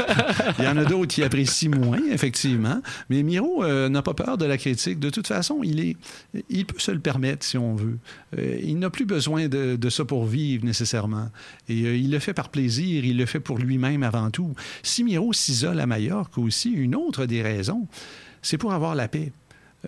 [0.58, 2.80] il y en a d'autres qui apprécient moins, effectivement.
[3.08, 4.98] Mais Miro euh, n'a pas peur de la critique.
[4.98, 5.96] De toute façon, il, est,
[6.48, 7.98] il peut se le permettre si on veut.
[8.38, 11.30] Euh, il n'a plus besoin de, de, ça pour vivre nécessairement.
[11.68, 14.54] Et il le fait par plaisir, il le fait pour lui-même avant tout.
[14.82, 17.86] Si Miro s'isole à Majorque aussi, une autre des raisons,
[18.42, 19.32] c'est pour avoir la paix.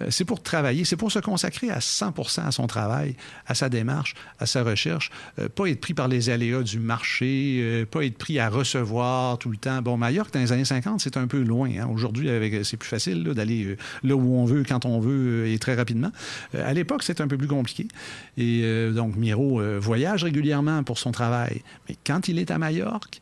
[0.00, 3.14] Euh, c'est pour travailler, c'est pour se consacrer à 100 à son travail,
[3.46, 7.58] à sa démarche, à sa recherche, euh, pas être pris par les aléas du marché,
[7.60, 9.82] euh, pas être pris à recevoir tout le temps.
[9.82, 11.70] Bon, Majorque, dans les années 50, c'est un peu loin.
[11.78, 11.88] Hein.
[11.92, 12.28] Aujourd'hui,
[12.64, 16.10] c'est plus facile d'aller là où on veut, quand on veut et très rapidement.
[16.54, 17.88] à l'époque, c'est un peu plus compliqué.
[18.36, 18.62] Et
[18.94, 21.62] donc, Miro voyage régulièrement pour son travail.
[21.88, 23.20] Mais quand il est à Majorque,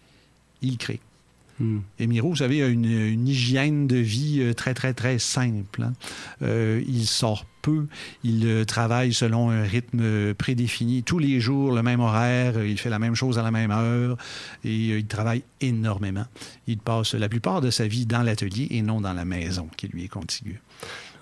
[0.62, 1.00] il crée.
[1.60, 1.80] Hmm.
[1.98, 5.82] Et Miro, vous savez, a une, hygiène de vie euh, très, très, très simple.
[5.82, 5.92] Hein.
[6.42, 7.86] Euh, il sort peu,
[8.24, 11.02] il euh, travaille selon un rythme prédéfini.
[11.02, 14.16] Tous les jours, le même horaire, il fait la même chose à la même heure
[14.64, 16.24] et il travaille énormément.
[16.66, 19.88] Il passe la plupart de sa vie dans l'atelier et non dans la maison qui
[19.88, 20.60] lui est contiguë.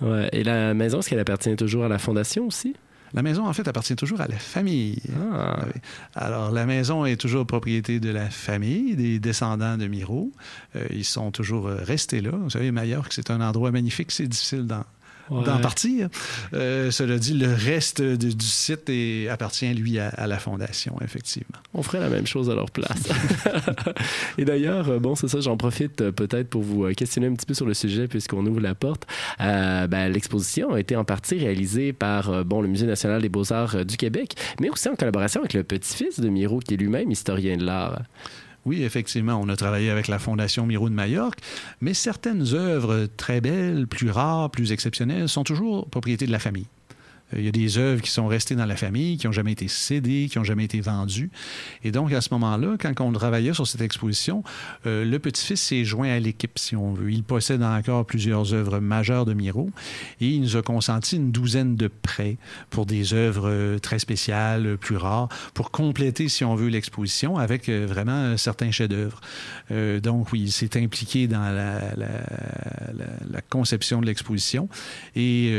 [0.01, 0.29] Ouais.
[0.33, 2.77] Et la maison, est-ce qu'elle appartient toujours à la fondation aussi?
[3.15, 5.01] La maison, en fait, appartient toujours à la famille.
[5.33, 5.65] Ah.
[6.15, 10.33] Alors, la maison est toujours propriété de la famille, des descendants de Miro.
[10.77, 12.31] Euh, ils sont toujours euh, restés là.
[12.33, 14.13] Vous savez, Majorque, c'est un endroit magnifique.
[14.13, 14.67] C'est difficile
[15.31, 16.09] dans d'en partir.
[16.55, 18.91] Euh, cela dit, le reste du site
[19.31, 21.59] appartient, lui, à, la Fondation, effectivement.
[21.75, 23.09] On ferait la même chose à leur place.
[24.39, 27.47] Et d'ailleurs, euh, bon, c'est ça, j'en profite euh, peut-être pour vous questionner un petit
[27.47, 29.07] peu sur le sujet, puisqu'on ouvre la porte.
[29.39, 33.97] Ben, l'exposition a été en partie réalisée par bon, le Musée national des beaux-arts du
[33.97, 37.65] Québec, mais aussi en collaboration avec le petit-fils de Miro, qui est lui-même historien de
[37.65, 38.03] l'art.
[38.65, 41.41] Oui, effectivement, on a travaillé avec la Fondation Miro de Majorque,
[41.81, 46.67] mais certaines œuvres très belles, plus rares, plus exceptionnelles, sont toujours propriété de la famille.
[47.35, 49.53] Euh, il y a des œuvres qui sont restées dans la famille, qui n'ont jamais
[49.53, 51.31] été cédées, qui n'ont jamais été vendues.
[51.85, 54.43] Et donc, à ce moment-là, quand on travaillait sur cette exposition,
[54.87, 57.11] euh, le petit-fils s'est joint à l'équipe, si on veut.
[57.11, 59.71] Il possède encore plusieurs œuvres majeures de Miro
[60.21, 62.37] et il nous a consenti une douzaine de prêts
[62.71, 67.69] pour des œuvres euh, très spéciales, plus rares, pour compléter, si on veut, l'exposition avec
[67.69, 69.21] vraiment certains chefs-d'œuvre.
[70.01, 71.81] donc, oui, il s'est impliqué dans la,
[73.51, 74.69] conception de l'exposition
[75.17, 75.53] et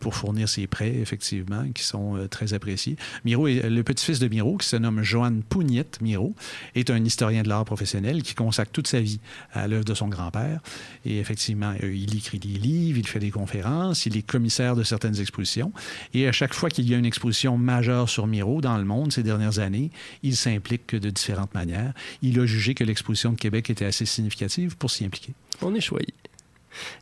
[0.00, 2.96] pour fournir ses prêts, effectivement, qui sont euh, très appréciés.
[3.24, 6.34] Miro est le petit-fils de Miro, qui se nomme Joan Pougnette Miro,
[6.74, 9.20] est un historien de l'art professionnel qui consacre toute sa vie
[9.52, 10.60] à l'œuvre de son grand-père.
[11.04, 14.82] Et effectivement, euh, il écrit des livres, il fait des conférences, il est commissaire de
[14.82, 15.72] certaines expositions.
[16.14, 19.12] Et à chaque fois qu'il y a une exposition majeure sur Miro dans le monde
[19.12, 19.90] ces dernières années,
[20.22, 21.92] il s'implique de différentes manières.
[22.22, 25.34] Il a jugé que l'exposition de Québec était assez significative pour s'y impliquer.
[25.60, 26.08] On est choyé.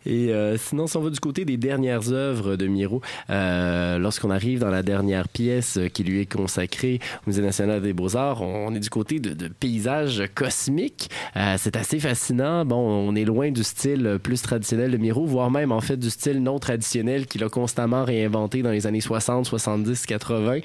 [0.07, 4.31] Et euh, sinon, si on va du côté des dernières œuvres de Miro, euh, lorsqu'on
[4.31, 8.75] arrive dans la dernière pièce qui lui est consacrée au Musée national des beaux-arts, on,
[8.75, 11.11] est du côté de, paysages cosmiques.
[11.37, 12.65] Euh, c'est assez fascinant.
[12.65, 16.11] Bon, on est loin du style plus traditionnel de Miro, voire même en fait du
[16.11, 20.61] style non traditionnel qu'il a constamment réinventé dans les années 60, 70, 80.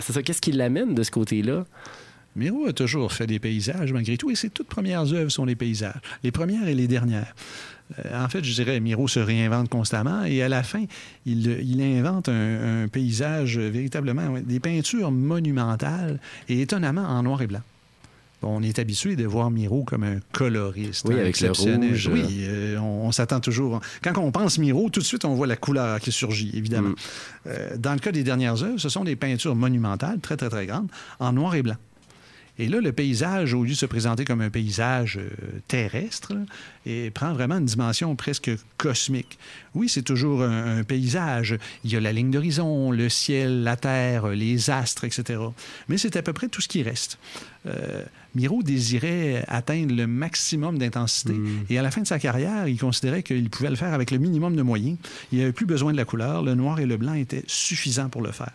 [0.00, 1.64] c'est ça, qu'est-ce qui l'amène de ce côté-là?
[2.36, 5.56] Miro a toujours fait des paysages malgré tout, et ses toutes premières œuvres sont les
[5.56, 7.34] paysages, les premières et les dernières.
[7.98, 10.84] Euh, en fait, je dirais, Miro se réinvente constamment et à la fin,
[11.24, 17.62] il, invente un, paysage véritablement, des peintures monumentales et étonnamment en noir et blanc.
[18.42, 21.06] on est habitué de voir Miro comme un coloriste.
[21.08, 22.10] Oui, hein, avec le rouge.
[22.12, 23.80] Oui, euh, on, s'attend toujours.
[24.02, 26.90] Quand on pense Miro, tout de suite, on voit la couleur qui surgit, évidemment.
[26.90, 26.94] Mm.
[27.48, 30.66] Euh, dans le cas des dernières œuvres, ce sont des peintures monumentales, très, très, très
[30.66, 30.88] grandes,
[31.20, 31.76] en noir et blanc.
[32.58, 35.28] Et là, le paysage, au lieu de se présenter comme un paysage euh,
[35.68, 36.32] terrestre,
[36.86, 39.38] et prend vraiment une dimension presque cosmique.
[39.74, 41.58] Oui, c'est toujours un, paysage.
[41.84, 45.40] Il y a la ligne d'horizon, le ciel, la terre, les astres, etc.
[45.88, 47.18] Mais c'est à peu près tout ce qui reste.
[47.66, 48.02] Euh,
[48.34, 51.32] Miro désirait atteindre le maximum d'intensité.
[51.32, 51.64] Hmm.
[51.68, 54.18] Et à la fin de sa carrière, il considérait qu'il pouvait le faire avec le
[54.18, 54.96] minimum de moyens.
[55.32, 56.42] Il n'avait plus besoin de la couleur.
[56.42, 58.52] Le noir et le blanc étaient suffisants pour le faire.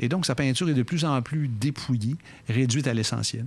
[0.00, 2.16] Et donc, sa peinture est de plus en plus dépouillée,
[2.48, 3.46] réduite à l'essentiel.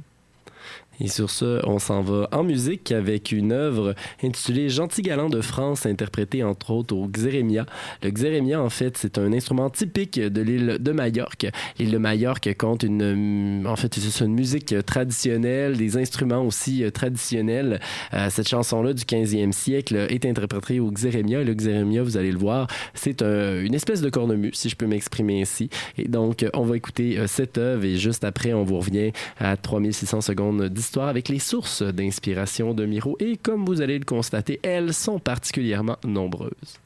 [0.99, 5.41] Et sur ce, on s'en va en musique avec une œuvre intitulée Gentil galant de
[5.41, 7.65] France, interprétée entre autres au xérémia.
[8.03, 11.47] Le xérémia, en fait, c'est un instrument typique de l'île de Majorque.
[11.79, 17.79] L'île de Majorque compte une, en fait, c'est une musique traditionnelle, des instruments aussi traditionnels.
[18.13, 21.43] Euh, cette chanson-là du 15e siècle est interprétée au xérémia.
[21.43, 25.41] Le xérémia, vous allez le voir, c'est une espèce de cornemuse, si je peux m'exprimer
[25.41, 25.69] ainsi.
[25.97, 29.58] Et donc, on va écouter euh, cette œuvre et juste après, on vous revient à
[29.58, 30.69] 3600 secondes
[31.08, 33.15] avec les sources d'inspiration de Miro.
[33.19, 36.80] Et comme vous allez le constater, elles sont particulièrement nombreuses.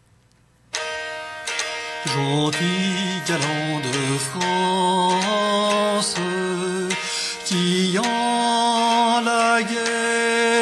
[2.06, 6.16] Gentil galant de France,
[7.46, 10.57] qui en la guerre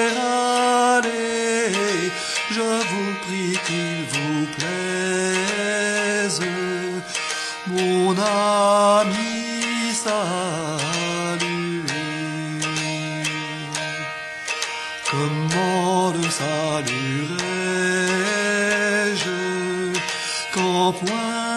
[15.12, 16.90] Comment le saluerai-je
[20.52, 21.55] quand point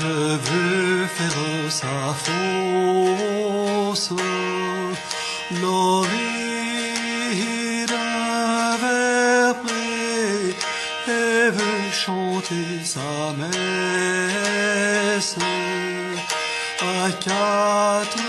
[0.00, 4.12] Je veux faire sa fosse,
[8.80, 10.54] verre près,
[11.12, 15.36] et veut chanter sa messe
[16.80, 18.27] à quatre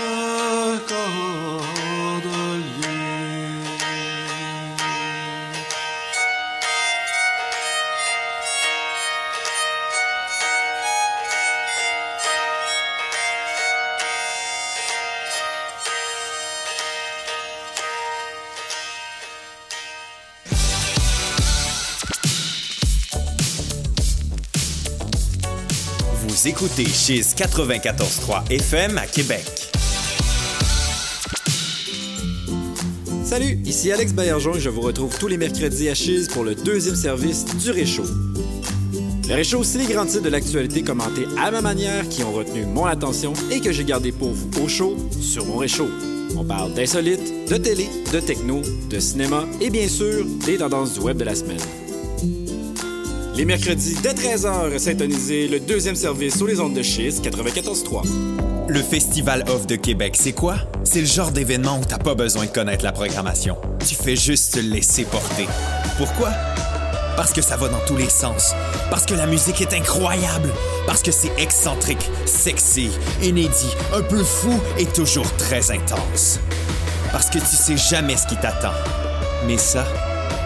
[26.42, 29.44] Écoutez Chiz 94.3 FM à Québec.
[33.24, 36.54] Salut, ici Alex Baillargeon et je vous retrouve tous les mercredis à Chiz pour le
[36.54, 38.06] deuxième service du Réchaud.
[39.28, 42.64] Le Réchaud, c'est les grands titres de l'actualité commentés à ma manière qui ont retenu
[42.64, 45.90] mon attention et que j'ai gardé pour vous au chaud sur mon Réchaud.
[46.38, 51.00] On parle d'insolites, de télé, de techno, de cinéma et bien sûr des tendances du
[51.00, 51.60] web de la semaine.
[53.40, 58.06] Les mercredis dès 13h, syntonisez le deuxième service sur les ondes de Chiz 94.3.
[58.68, 60.56] Le Festival Off de Québec, c'est quoi?
[60.84, 63.56] C'est le genre d'événement où t'as pas besoin de connaître la programmation.
[63.88, 65.46] Tu fais juste te laisser porter.
[65.96, 66.32] Pourquoi?
[67.16, 68.52] Parce que ça va dans tous les sens.
[68.90, 70.50] Parce que la musique est incroyable.
[70.86, 72.90] Parce que c'est excentrique, sexy,
[73.22, 76.40] inédit, un peu fou et toujours très intense.
[77.10, 78.74] Parce que tu sais jamais ce qui t'attend.
[79.46, 79.86] Mais ça,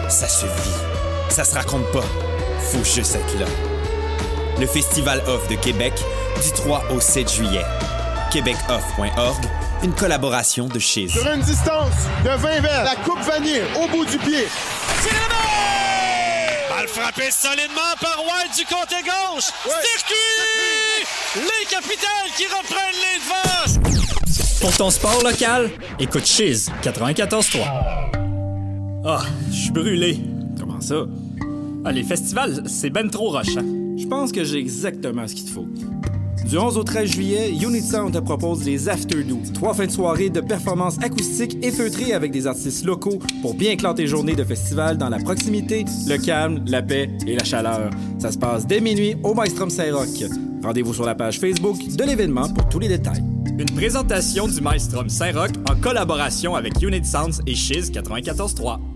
[0.07, 0.79] ça se vit.
[1.27, 2.05] Ça se raconte pas.
[2.71, 3.45] Faut juste être là.
[4.59, 5.93] Le Festival Off de Québec,
[6.43, 7.65] du 3 au 7 juillet.
[8.31, 9.45] québecoff.org,
[9.83, 11.11] une collaboration de Chiz.
[11.11, 14.47] Sur une distance de 20 verres, la coupe vanille au bout du pied.
[16.69, 19.49] balle frappée solidement par White du côté gauche.
[19.63, 21.05] Circuit!
[21.35, 24.59] Les capitales qui reprennent les devants.
[24.61, 27.59] Pour ton sport local, écoute Chiz 94.3.
[29.05, 30.19] Ah, je suis brûlé.
[30.59, 30.95] Comment ça?
[31.87, 33.63] Ah, les festivals, c'est ben trop rochant.
[33.95, 35.67] Je pense que j'ai exactement ce qu'il te faut.
[36.49, 39.37] Du 11 au 13 juillet, Unit Sound te propose les Afterdo.
[39.53, 43.75] Trois fins de soirée de performances acoustiques et feutrées avec des artistes locaux pour bien
[43.75, 47.91] clore tes journées de festival dans la proximité, le calme, la paix et la chaleur.
[48.17, 50.23] Ça se passe dès minuit au Maestrom Saint-Roch.
[50.63, 53.23] Rendez-vous sur la page Facebook de l'événement pour tous les détails.
[53.59, 58.94] Une présentation du Maestrom Saint-Roch en collaboration avec Unit Sounds et Chiz 94.3.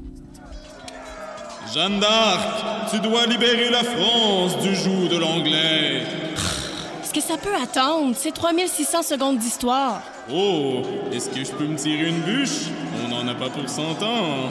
[1.74, 6.02] Jeanne d'Arc, tu dois libérer la France du joug de l'anglais.
[7.04, 8.16] Est-ce que ça peut attendre?
[8.18, 10.02] C'est 3600 secondes d'histoire.
[10.34, 12.70] Oh, est-ce que je peux me tirer une bûche?
[13.06, 14.50] On n'en a pas pour 100 ans.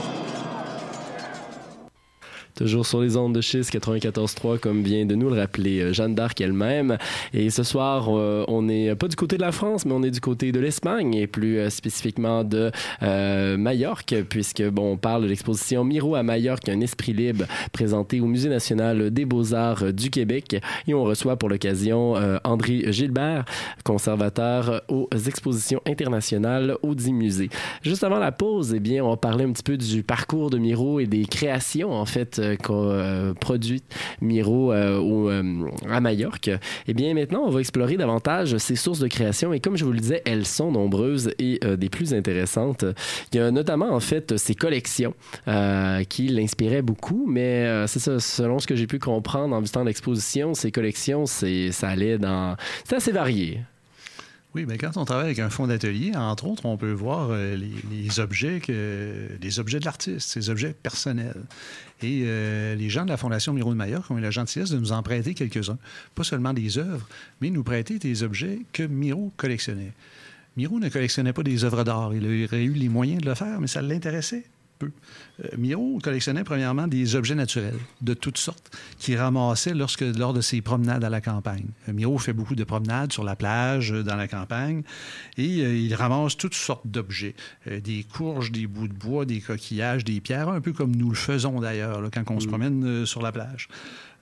[2.58, 6.16] Toujours sur les ondes de Chiz 94.3, comme vient de nous le rappeler euh, Jeanne
[6.16, 6.98] d'Arc elle-même.
[7.32, 10.10] Et ce soir, euh, on n'est pas du côté de la France, mais on est
[10.10, 12.72] du côté de l'Espagne et plus euh, spécifiquement de
[13.04, 18.18] euh, Majorque, puisque bon, on parle de l'exposition Miro à Majorque, un esprit libre présenté
[18.18, 20.60] au Musée national des beaux-arts du Québec.
[20.88, 23.44] Et on reçoit pour l'occasion euh, André Gilbert,
[23.84, 27.50] conservateur aux expositions internationales au 10 musées.
[27.82, 30.98] Juste avant la pause, eh bien, on parlait un petit peu du parcours de Miro
[30.98, 33.82] et des créations, en fait, euh, qu'a euh, produit
[34.20, 36.50] Miro euh, euh, à Majorque.
[36.86, 39.92] Eh bien, maintenant, on va explorer davantage ses sources de création et comme je vous
[39.92, 42.84] le disais, elles sont nombreuses et euh, des plus intéressantes.
[43.32, 45.14] Il y a notamment, en fait, ses collections
[45.46, 49.60] euh, qui l'inspiraient beaucoup, mais euh, c'est ça, selon ce que j'ai pu comprendre en
[49.60, 52.56] visitant l'exposition, ses collections, c'est, ça allait dans...
[52.84, 53.60] C'est assez varié.
[54.54, 57.54] Oui, bien, quand on travaille avec un fonds d'atelier, entre autres, on peut voir euh,
[57.56, 61.42] les, objets les objets de l'artiste, ces objets personnels.
[62.02, 64.78] Et euh, les gens de la Fondation Miro de Majorque ont eu la gentillesse de
[64.78, 65.78] nous en prêter quelques-uns.
[66.14, 67.08] Pas seulement des œuvres,
[67.40, 69.92] mais nous prêter des objets que Miro collectionnait.
[70.56, 72.14] Miro ne collectionnait pas des œuvres d'art.
[72.14, 74.44] Il aurait eu les moyens de le faire, mais ça l'intéressait
[74.78, 74.90] peu.
[75.44, 80.40] Euh, Miro collectionnait premièrement des objets naturels de toutes sortes qu'il ramassait lorsque, lors de
[80.40, 81.66] ses promenades à la campagne.
[81.88, 84.82] Euh, Miro fait beaucoup de promenades sur la plage, euh, dans la campagne,
[85.36, 87.34] et euh, il ramasse toutes sortes d'objets.
[87.66, 91.10] Euh, des courges, des bouts de bois, des coquillages, des pierres, un peu comme nous
[91.10, 93.68] le faisons d'ailleurs quand on se promène euh, sur la plage.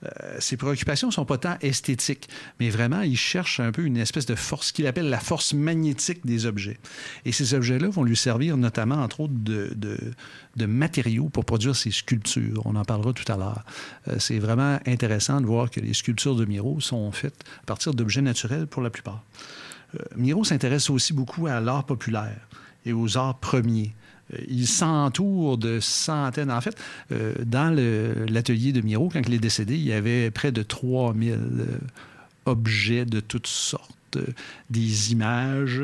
[0.03, 2.29] Euh, ses préoccupations ne sont pas tant esthétiques,
[2.59, 6.25] mais vraiment, il cherche un peu une espèce de force qu'il appelle la force magnétique
[6.25, 6.77] des objets.
[7.25, 9.97] Et ces objets-là vont lui servir notamment, entre autres, de,
[10.65, 12.61] matériaux pour produire ses sculptures.
[12.65, 13.63] On en parlera tout à l'heure.
[14.07, 17.93] Euh, c'est vraiment intéressant de voir que les sculptures de Miro sont faites à partir
[17.93, 19.23] d'objets naturels pour la plupart.
[19.95, 22.47] Euh, Miro s'intéresse aussi beaucoup à l'art populaire
[22.85, 23.95] et aux arts premiers.
[24.33, 26.51] Euh, Il s'entoure de centaines.
[26.51, 26.77] En fait,
[27.11, 27.75] euh, dans
[28.29, 31.65] l'atelier de Miro, quand il est décédé, il y avait près de 3000 euh,
[32.45, 33.96] objets de toutes sortes.
[34.69, 35.81] Des images,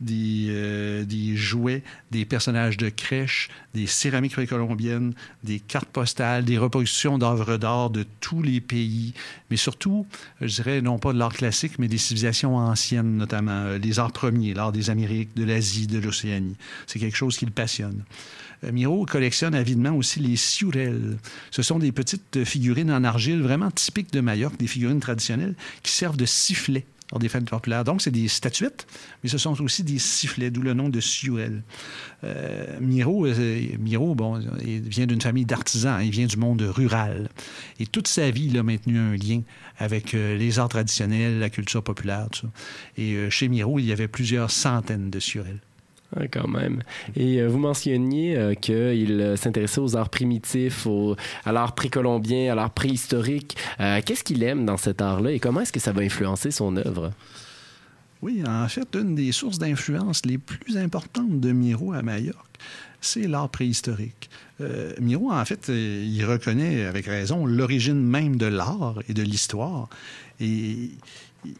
[0.00, 5.14] des, euh, des jouets, des personnages de crèche, des céramiques précolombiennes,
[5.44, 9.14] des cartes postales, des reproductions d'œuvres d'art de tous les pays,
[9.50, 10.06] mais surtout,
[10.40, 14.12] je dirais, non pas de l'art classique, mais des civilisations anciennes, notamment euh, les arts
[14.12, 16.56] premiers, l'art des Amériques, de l'Asie, de l'Océanie.
[16.86, 18.04] C'est quelque chose qui le passionne.
[18.64, 21.18] Euh, Miro collectionne avidement aussi les siurelles.
[21.50, 25.92] Ce sont des petites figurines en argile vraiment typiques de Majorque, des figurines traditionnelles qui
[25.92, 27.84] servent de sifflets lors des fêtes populaires.
[27.84, 28.86] Donc, c'est des statuettes,
[29.22, 31.62] mais ce sont aussi des sifflets, d'où le nom de siurelle.
[32.24, 37.28] Euh, Miro, euh, Miro, bon, il vient d'une famille d'artisans, il vient du monde rural.
[37.78, 39.42] Et toute sa vie, il a maintenu un lien
[39.78, 42.48] avec euh, les arts traditionnels, la culture populaire, tout ça.
[42.96, 45.60] Et chez Miro, il y avait plusieurs centaines de siurelles.
[46.30, 46.82] Quand même.
[47.16, 52.52] Et euh, vous mentionniez euh, qu'il euh, s'intéressait aux arts primitifs, au- à l'art précolombien,
[52.52, 53.56] à l'art préhistorique.
[53.78, 57.12] Qu'est-ce qu'il aime dans cet art-là et comment est-ce que ça va influencer son œuvre?
[58.20, 62.58] Oui, en fait, une des sources d'influence les plus importantes de Miro à Majorque,
[63.00, 64.30] c'est l'art préhistorique.
[64.60, 69.88] Euh, Miro, en fait, il reconnaît avec raison l'origine même de l'art et de l'histoire.
[70.40, 70.90] Et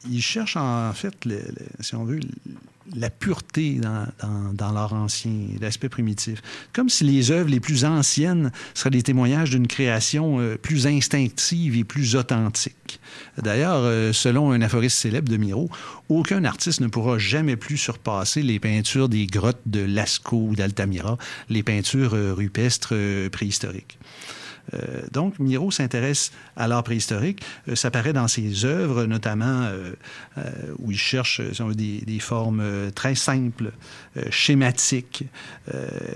[0.08, 1.14] il cherche en fait,
[1.80, 2.20] si on veut,
[2.96, 4.06] la pureté dans,
[4.52, 6.42] dans- l'art ancien, l'aspect primitif.
[6.72, 11.76] Comme si les œuvres les plus anciennes seraient des témoignages d'une création euh, plus instinctive
[11.76, 13.00] et plus authentique.
[13.40, 15.70] D'ailleurs, euh, selon un aphorisme célèbre de Miro,
[16.08, 21.18] aucun artiste ne pourra jamais plus surpasser les peintures des grottes de Lascaux ou d'Altamira,
[21.48, 22.94] les peintures euh, rupestres
[24.74, 27.42] euh, donc, Miro s'intéresse à l'art préhistorique.
[27.74, 29.68] ça paraît dans ses œuvres, notamment
[30.78, 31.40] où il cherche
[31.74, 33.72] des, formes très simples,
[34.30, 35.24] schématiques.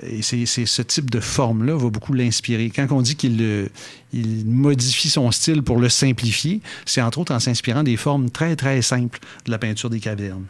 [0.03, 2.71] et c'est ce type de forme-là va beaucoup l'inspirer.
[2.71, 3.69] Quand on dit qu'il
[4.13, 8.57] il modifie son style pour le simplifier, c'est entre autres en s'inspirant des formes très,
[8.57, 10.47] très simples de la peinture des cavernes.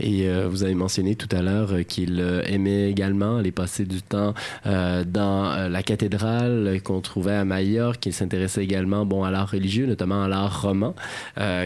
[0.00, 3.84] Et euh, vous avez mentionné tout à l'heure euh, qu'il euh, aimait également aller passer
[3.84, 9.50] du temps dans la cathédrale qu'on trouvait à Majorque, qu'il s'intéressait également bon, à l'art
[9.50, 10.94] religieux, notamment à l'art roman.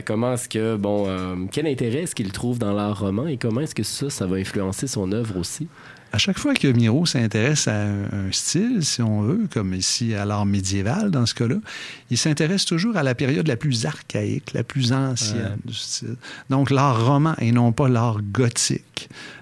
[0.04, 1.06] comment est-ce que, bon,
[1.50, 4.36] quel intérêt est-ce qu'il trouve dans l'art roman et comment est-ce que ça, ça va
[4.36, 5.68] influencer son œuvre aussi?
[6.12, 10.24] À chaque fois que Miro s'intéresse à un, style, si on veut, comme ici à
[10.24, 11.56] l'art médiéval dans ce cas-là,
[12.10, 16.16] il s'intéresse toujours à la période la plus archaïque, la plus ancienne du style.
[16.50, 18.84] Donc l'art roman et non pas l'art gothique.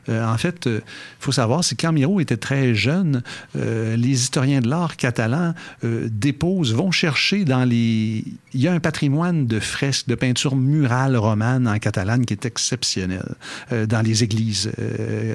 [0.09, 0.81] Euh, en fait, il euh,
[1.19, 3.23] faut savoir, c'est quand Miro était très jeune,
[3.57, 8.25] euh, les historiens de l'art catalans déposent, vont chercher dans les...
[8.55, 12.47] Il y a un patrimoine de fresques, de peintures murales romanes en Catalane qui est
[12.47, 13.25] exceptionnel
[13.71, 14.71] dans les églises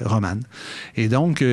[0.04, 0.42] romanes.
[0.96, 1.44] Et donc,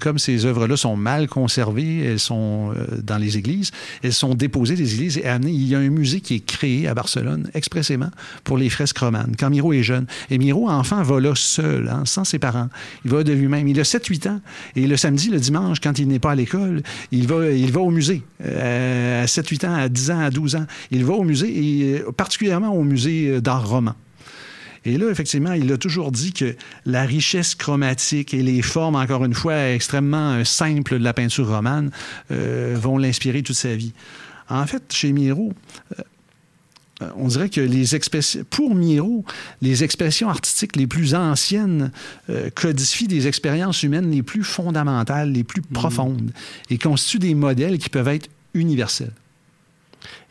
[0.00, 3.70] comme ces œuvres-là sont mal conservées, elles sont dans les églises,
[4.02, 5.52] elles sont déposées des églises et amenées.
[5.52, 8.10] Il y a un musée qui est créé à Barcelone expressément
[8.42, 10.06] pour les fresques romanes, quand Miro est jeune.
[10.30, 12.68] Et Miro, enfant, va là seul, sans ses parents.
[13.04, 13.66] Il va de lui-même.
[13.68, 14.40] Il a 7-8 ans.
[14.76, 16.82] Et le samedi, le dimanche, quand il n'est pas à l'école,
[17.12, 18.22] il va, il va au musée.
[18.44, 20.66] Euh, à 7-8 ans, à 10 ans, à 12 ans.
[20.90, 23.94] Il va au musée, et euh, particulièrement au musée d'art roman.
[24.86, 29.24] Et là, effectivement, il a toujours dit que la richesse chromatique et les formes, encore
[29.24, 31.90] une fois, extrêmement euh, simples de la peinture romane
[32.30, 33.92] vont l'inspirer toute sa vie.
[34.48, 35.52] En fait, chez Miro,
[35.98, 36.02] euh,
[37.16, 39.24] on dirait que les expressions, pour Miro,
[39.62, 41.90] les expressions artistiques les plus anciennes
[42.30, 45.72] euh, codifient des expériences humaines les plus fondamentales, les plus mm.
[45.72, 46.30] profondes,
[46.70, 49.12] et constituent des modèles qui peuvent être universels.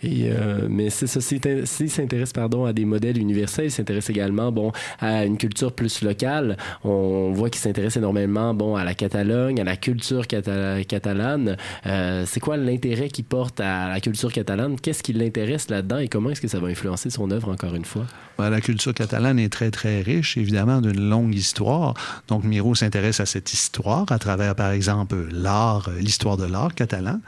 [0.05, 4.71] Euh, mais c'est ça, s'il s'intéresse pardon, à des modèles universels, il s'intéresse également bon,
[4.99, 6.57] à une culture plus locale.
[6.83, 11.57] On voit qu'il s'intéresse énormément bon, à la Catalogne, à la culture catalane.
[11.85, 14.79] Euh, c'est quoi l'intérêt qu'il porte à la culture catalane?
[14.79, 17.85] Qu'est-ce qui l'intéresse là-dedans et comment est-ce que ça va influencer son œuvre encore une
[17.85, 18.05] fois?
[18.39, 21.93] la culture catalane est très, très riche, évidemment, d'une longue histoire.
[22.27, 27.19] Donc, Miro s'intéresse à cette histoire à travers, par exemple, l'art, l'histoire de l'art catalan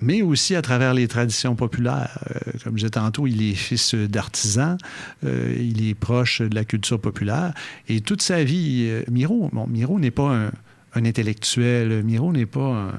[0.00, 2.18] mais aussi à travers les traditions populaires.
[2.30, 4.76] Euh, comme je disais tantôt, il est fils d'artisan,
[5.24, 7.52] euh, il est proche de la culture populaire,
[7.88, 10.50] et toute sa vie, euh, Miro, bon, Miro n'est pas un,
[10.94, 12.90] intellectuel, Miro n'est pas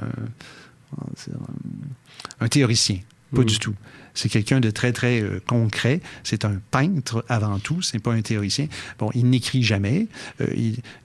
[2.39, 2.99] un, théoricien,
[3.35, 3.73] pas du tout.
[4.17, 6.01] C'est quelqu'un de très, très euh, concret.
[6.23, 8.67] C'est un peintre avant tout, c'est pas un théoricien.
[8.97, 10.07] Bon, il n'écrit jamais.
[10.41, 10.47] Euh,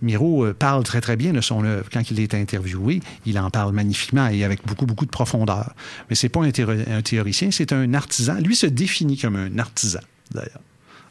[0.00, 1.88] Miro euh, parle très, très bien de son œuvre.
[1.92, 5.74] Quand il est interviewé, il en parle magnifiquement et avec beaucoup, beaucoup de profondeur.
[6.08, 8.36] Mais c'est pas un théoricien, c'est un artisan.
[8.40, 10.00] Lui se définit comme un artisan,
[10.30, 10.60] d'ailleurs.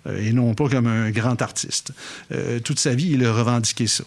[0.07, 1.93] Euh, et non pas comme un grand artiste.
[2.31, 4.03] Euh, toute sa vie, il a revendiqué ça.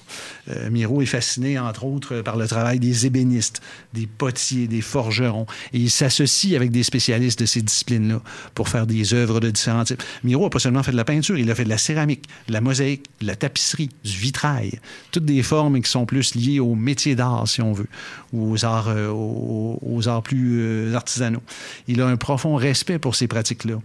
[0.51, 5.47] Euh, Miro est fasciné, entre autres, par le travail des ébénistes, des potiers, des forgerons,
[5.73, 8.21] et il s'associe avec des spécialistes de ces disciplines-là
[8.55, 10.03] pour faire des œuvres de différents types.
[10.25, 12.53] Miro n'a pas seulement fait de la peinture, il a fait de la céramique, de
[12.53, 14.81] la mosaïque, de la tapisserie, du vitrail,
[15.13, 17.89] toutes des formes qui sont plus liées au métier d'art, si on veut,
[18.33, 21.43] ou aux arts, aux, arts plus artisanaux.
[21.89, 23.77] Il a un profond respect pour ces pratiques-là.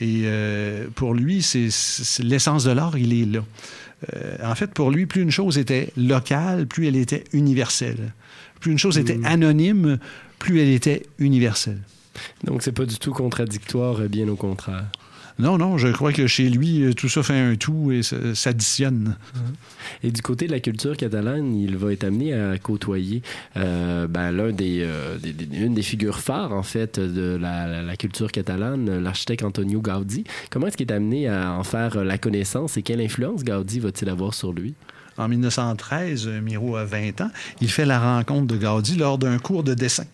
[0.00, 0.24] Et
[0.94, 3.44] pour lui, c'est l'essence de l'art, il est là.
[4.14, 8.12] Euh, en fait, pour lui, plus une chose était locale, plus elle était universelle.
[8.60, 9.26] Plus une chose était hmm.
[9.26, 9.98] anonyme,
[10.38, 11.80] plus elle était universelle.
[12.44, 14.86] Donc, c'est pas du tout contradictoire, bien au contraire.
[15.40, 19.16] Non, non, je crois que chez lui, euh, tout ça fait un tout et s'additionne.
[20.02, 23.22] Et du côté de la culture catalane, il va être amené à côtoyer
[23.56, 29.02] euh, ben, l'un euh, des, une des figures phares, en fait, de la, culture catalane,
[29.02, 30.24] l'architecte Antonio Gaudi.
[30.50, 34.10] Comment est-ce qu'il est amené à en faire la connaissance et quelle influence Gaudi va-t-il
[34.10, 34.74] avoir sur lui?
[35.16, 37.30] En 1913, Miro a 20 ans.
[37.60, 40.04] Il fait la rencontre de Gaudi lors d'un cours de dessin.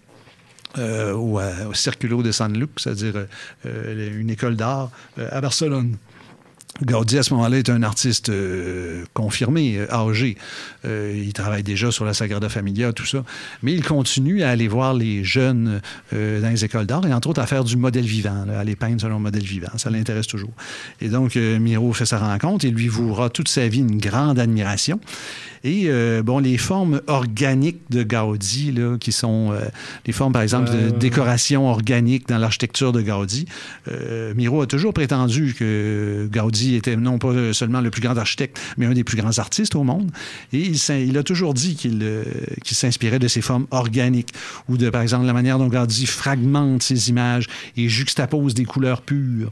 [0.79, 1.41] Euh, au,
[1.75, 3.27] Circulo de San Luc, c'est-à-dire
[3.65, 5.97] euh, une école d'art euh, à Barcelone.
[6.83, 8.31] Gaudi, à ce moment-là, est un artiste
[9.15, 10.37] confirmé, âgé.
[10.85, 13.25] il travaille déjà sur la Sagrada Familia, tout ça.
[13.63, 15.81] Mais il continue à aller voir les jeunes
[16.13, 19.01] dans les écoles d'art et, entre autres, à faire du modèle vivant, à les peindre
[19.01, 19.71] selon le modèle vivant.
[19.79, 20.53] Ça l'intéresse toujours.
[21.01, 25.01] Et donc, Miro fait sa rencontre et lui vouera toute sa vie une grande admiration.
[25.67, 29.65] Et euh, bon, les formes organiques de Gaudi, là, qui sont euh,
[30.07, 33.47] les formes, par exemple, de décoration organique dans l'architecture de Gaudi,
[33.91, 38.61] euh, Miro a toujours prétendu que Gaudi était non pas seulement le plus grand architecte,
[38.77, 40.13] mais un des plus grands artistes au monde.
[40.53, 42.01] Et il, il a toujours dit qu'il
[42.65, 44.33] s'inspirait de ces formes organiques
[44.69, 49.03] ou de, par exemple, la manière dont Gaudi fragmente ses images et juxtapose des couleurs
[49.03, 49.51] pures.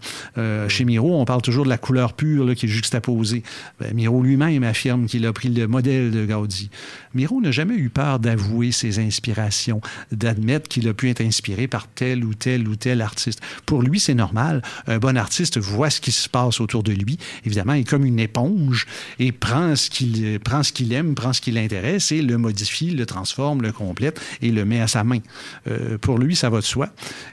[0.69, 3.43] chez Miro, on parle toujours de la couleur pure là, qui est juxtaposée.
[3.81, 6.71] Ben, Miro lui-même affirme qu'il a pris le modèle de Gaudi.
[7.15, 9.81] Miro n'a jamais eu peur d'avouer ses inspirations,
[10.13, 13.41] d'admettre qu'il a pu être inspiré par tel ou tel ou tel artiste.
[13.67, 14.63] Pour lui, c'est normal.
[14.87, 17.19] Un bon artiste voit ce qui se passe autour de lui.
[17.45, 18.87] Évidemment, est comme une éponge
[19.19, 22.91] et prend ce qu'il prend ce qu'il aime, prend ce qui l'intéresse et le modifie,
[22.91, 25.21] le transforme, le complète et le met à sa main.
[25.69, 26.89] Euh, pour lui, ça va de soi.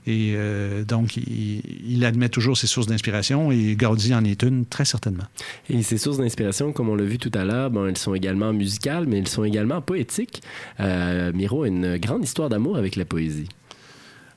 [0.08, 4.66] Et euh, donc, il, il, admet toujours ses sources d'inspiration et Gaudi en est une,
[4.66, 5.24] très certainement.
[5.70, 8.54] Et ces sources d'inspiration, comme on l'a vu tout à l'heure, bon, elles sont également
[8.62, 10.42] musicales, mais elles sont également poétiques.
[10.80, 13.50] Euh, Miro a une grande histoire d'amour avec la poésie.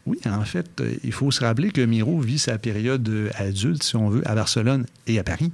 [0.06, 3.82] Oui, en fait, euh, il faut se rappeler que Miro vit sa période euh, adulte,
[3.82, 5.50] si on veut, à Barcelone et à Paris.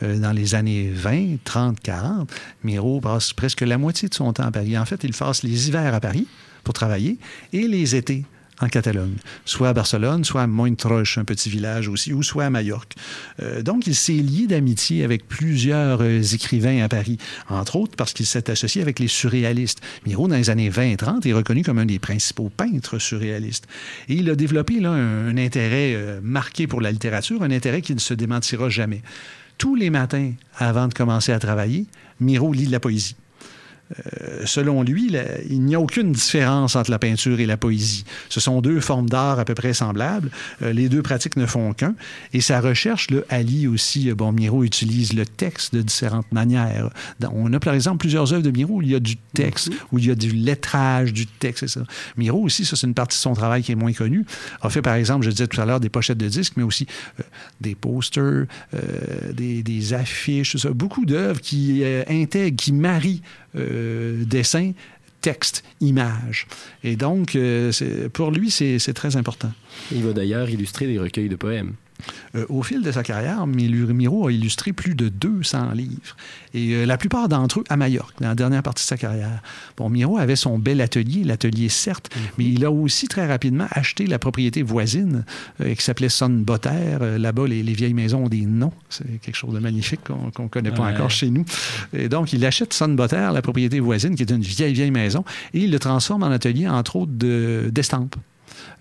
[0.00, 2.30] dans les années 20, 30, 40,
[2.64, 4.76] Miro passe presque la moitié de son temps à Paris.
[4.76, 6.26] En fait, il passe les hivers à Paris
[6.64, 7.18] pour travailler
[7.52, 8.24] et les étés
[8.62, 12.50] en Catalogne, soit à Barcelone, soit à Montroche, un petit village aussi, ou soit à
[12.50, 12.94] Majorque.
[13.42, 18.12] Euh, donc, il s'est lié d'amitié avec plusieurs euh, écrivains à Paris, entre autres parce
[18.12, 19.80] qu'il s'est associé avec les surréalistes.
[20.06, 23.66] Miro, dans les années 20 et 30, est reconnu comme un des principaux peintres surréalistes.
[24.08, 27.94] Et il a développé là, un, intérêt euh, marqué pour la littérature, un intérêt qui
[27.94, 29.02] ne se démentira jamais.
[29.58, 31.86] Tous les matins, avant de commencer à travailler,
[32.20, 33.16] Miro lit de la poésie.
[33.98, 35.14] Euh, selon lui,
[35.48, 38.04] il n'y a aucune différence entre la peinture et la poésie.
[38.28, 40.30] Ce sont deux formes d'art à peu près semblables.
[40.62, 41.94] Euh, les deux pratiques ne font qu'un.
[42.32, 44.10] Et sa recherche le allie aussi.
[44.10, 46.90] Euh, bon, Miro utilise le texte de différentes manières.
[47.32, 49.76] on a par exemple plusieurs œuvres de Miro où il y a du texte, mhm.
[49.92, 51.66] où il y a du lettrage du texte.
[51.66, 51.82] Ça.
[52.16, 54.24] Miro aussi, ça c'est une partie de son travail qui est moins connue,
[54.60, 56.86] a fait par exemple, je disais tout à l'heure, des pochettes de disques, mais aussi
[57.60, 58.46] des posters,
[59.32, 63.22] des, affiches, beaucoup d'œuvres qui intègrent, qui marient
[63.56, 64.72] euh, dessin,
[65.20, 66.46] texte, image.
[66.84, 67.72] Et donc, euh,
[68.12, 69.52] pour lui, c'est très important.
[69.92, 71.74] Il va d'ailleurs illustrer des recueils de poèmes.
[72.34, 76.16] Euh, au fil de sa carrière, Miro a illustré plus de 200 livres,
[76.54, 79.42] et euh, la plupart d'entre eux à Majorque, dans la dernière partie de sa carrière.
[79.76, 82.22] Bon, Miro avait son bel atelier, l'atelier certes, mhm.
[82.38, 85.24] mais il a aussi très rapidement acheté la propriété voisine
[85.60, 86.98] euh, qui s'appelait Son Botter.
[87.18, 88.72] Là-bas, les, vieilles maisons ont des noms.
[88.88, 91.44] C'est quelque chose de magnifique qu'on ne connaît pas encore chez nous.
[91.92, 95.24] Et donc, il achète Son Botter, la propriété voisine, qui est une vieille, vieille maison,
[95.54, 98.16] et il le transforme en atelier, entre autres, d'estampes.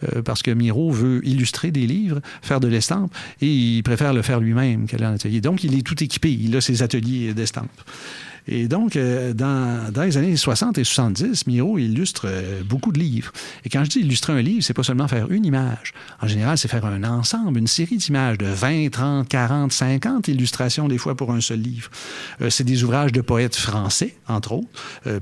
[0.04, 4.22] Euh, parce que Miro veut illustrer des livres, faire de l'estampe, et il préfère le
[4.22, 5.42] faire lui-même qu'aller en atelier.
[5.42, 6.32] Donc, il est tout équipé.
[6.32, 7.70] Il a ses ateliers d'estampe.
[8.48, 13.00] Et donc, euh, dans, dans, les années 60 et 70, Miro illustre euh, beaucoup de
[13.00, 13.32] livres.
[13.66, 15.94] Et quand je dis illustrer un livre, c'est pas seulement faire une image.
[16.22, 20.88] En général, c'est faire un ensemble, une série d'images de 20, 30, 40, 50 illustrations
[20.88, 21.92] des fois pour un seul livre.
[22.42, 24.68] Euh, c'est des ouvrages de poètes français, entre autres.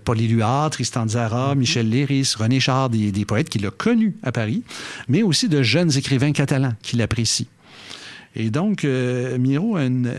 [0.03, 1.57] Paul Éluard, Tristan Zara, mm-hmm.
[1.57, 4.48] Michel Léris, René Char, des, des poètes qu'il a connus à Paris,
[5.07, 7.47] mais aussi de jeunes écrivains catalans qu'il apprécie.
[8.35, 10.11] Et donc, euh, Miro a une,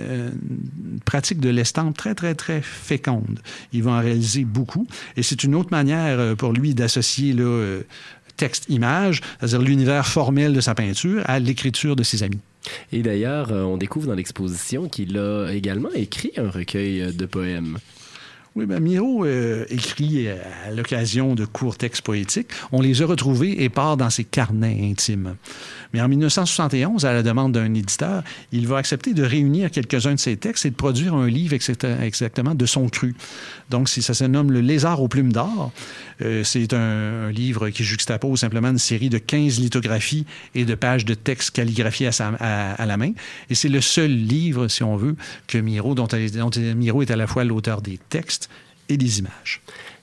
[1.04, 3.40] pratique de l'estampe très, très, très féconde.
[3.72, 4.86] Il va en réaliser beaucoup.
[5.16, 7.80] Et c'est une autre manière euh, pour lui d'associer le euh,
[8.36, 12.40] texte-image, c'est-à-dire l'univers formel de sa peinture, à l'écriture de ses amis.
[12.92, 17.78] Et d'ailleurs, on découvre dans l'exposition qu'il a également écrit un recueil de poèmes.
[18.66, 22.48] Bien, Miro écrit à l'occasion de courts textes poétiques.
[22.72, 25.36] On les a retrouvés et part dans ses carnets intimes.
[25.92, 28.22] Mais en 1971, à la demande d'un éditeur,
[28.52, 31.56] il va accepter de réunir quelques-uns de ses textes et de produire un livre
[32.02, 33.14] exactement de son cru.
[33.70, 35.72] Donc, ça se nomme Le Lézard aux plumes d'or.
[36.22, 41.04] Euh, c'est un, livre qui juxtapose simplement une série de 15 lithographies et de pages
[41.04, 43.12] de textes calligraphiés à, la main.
[43.48, 45.16] Et c'est le seul livre, si on veut,
[45.46, 46.08] que Miro, dont
[46.76, 48.48] Miro est à la fois l'auteur des textes
[48.88, 49.62] et des images.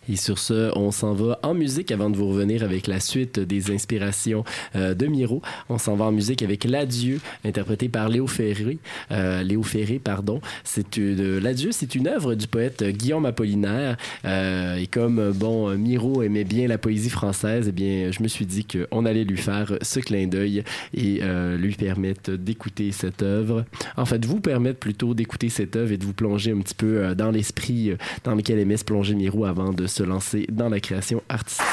[0.10, 3.40] Et sur ce, on s'en va en musique avant de vous revenir avec la suite
[3.40, 4.44] des inspirations
[4.76, 5.42] euh, de Miro.
[5.70, 8.78] On s'en va en musique avec L'Adieu, interprété par Léo Ferré.
[9.12, 10.40] Euh, Léo Ferré, pardon.
[10.64, 13.98] C'est L'Adieu, c'est une œuvre du poète Guillaume Apollinaire.
[14.26, 18.46] Euh, et comme, bon, Miro aimait bien la poésie française, eh bien, je me suis
[18.46, 21.22] dit qu'on allait lui faire ce clin d'œil et
[21.58, 23.66] lui permettre d'écouter cette œuvre.
[23.98, 27.14] En fait, vous permettre plutôt d'écouter cette œuvre et de vous plonger un petit peu
[27.16, 27.92] dans l'esprit
[28.24, 31.66] dans lequel aimait se plonger Miro avant de se lancer dans la création artistique.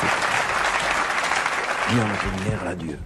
[1.91, 2.09] Guillaume
[2.67, 2.99] adieu.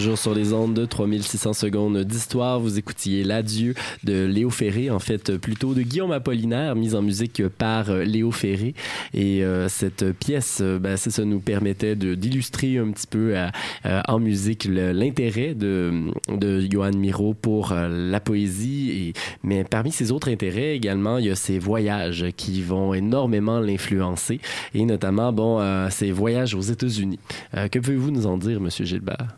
[0.00, 4.98] Toujours sur les ondes de 3600 secondes d'histoire, vous écoutiez L'adieu de Léo Ferré, en
[4.98, 8.72] fait plutôt de Guillaume Apollinaire, mise en musique par euh, Léo Ferré.
[9.12, 13.34] Et euh, cette pièce, euh, ben, ça nous permettait d'illustrer un petit peu
[13.84, 15.92] en musique l'intérêt de,
[16.34, 19.12] de Johan Miro pour la poésie.
[19.42, 24.40] Mais parmi ses autres intérêts également, il y a ses voyages qui vont énormément l'influencer.
[24.72, 27.18] Et notamment, bon, ses voyages aux États-Unis.
[27.52, 29.36] Que pouvez-vous nous en dire, Monsieur Gilbert?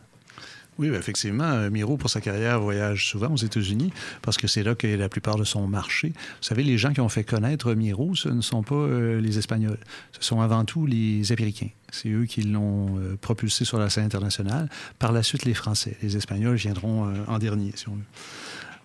[0.82, 4.64] Oui, ben, effectivement, euh, Miro, pour sa carrière, voyage souvent aux États-Unis parce que c'est
[4.64, 6.08] là a la plupart de son marché.
[6.08, 9.38] Vous savez, les gens qui ont fait connaître Miro, ce ne sont pas euh, les
[9.38, 9.78] Espagnols.
[10.10, 11.68] Ce sont avant tout les Américains.
[11.92, 14.68] C'est eux qui l'ont euh, propulsé sur la scène internationale.
[14.98, 15.96] Par la suite, les Français.
[16.02, 18.02] Les Espagnols viendront en dernier, si on veut.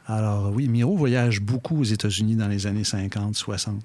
[0.05, 3.81] Alors oui, Miro voyage beaucoup aux États-Unis dans les années 50, 60.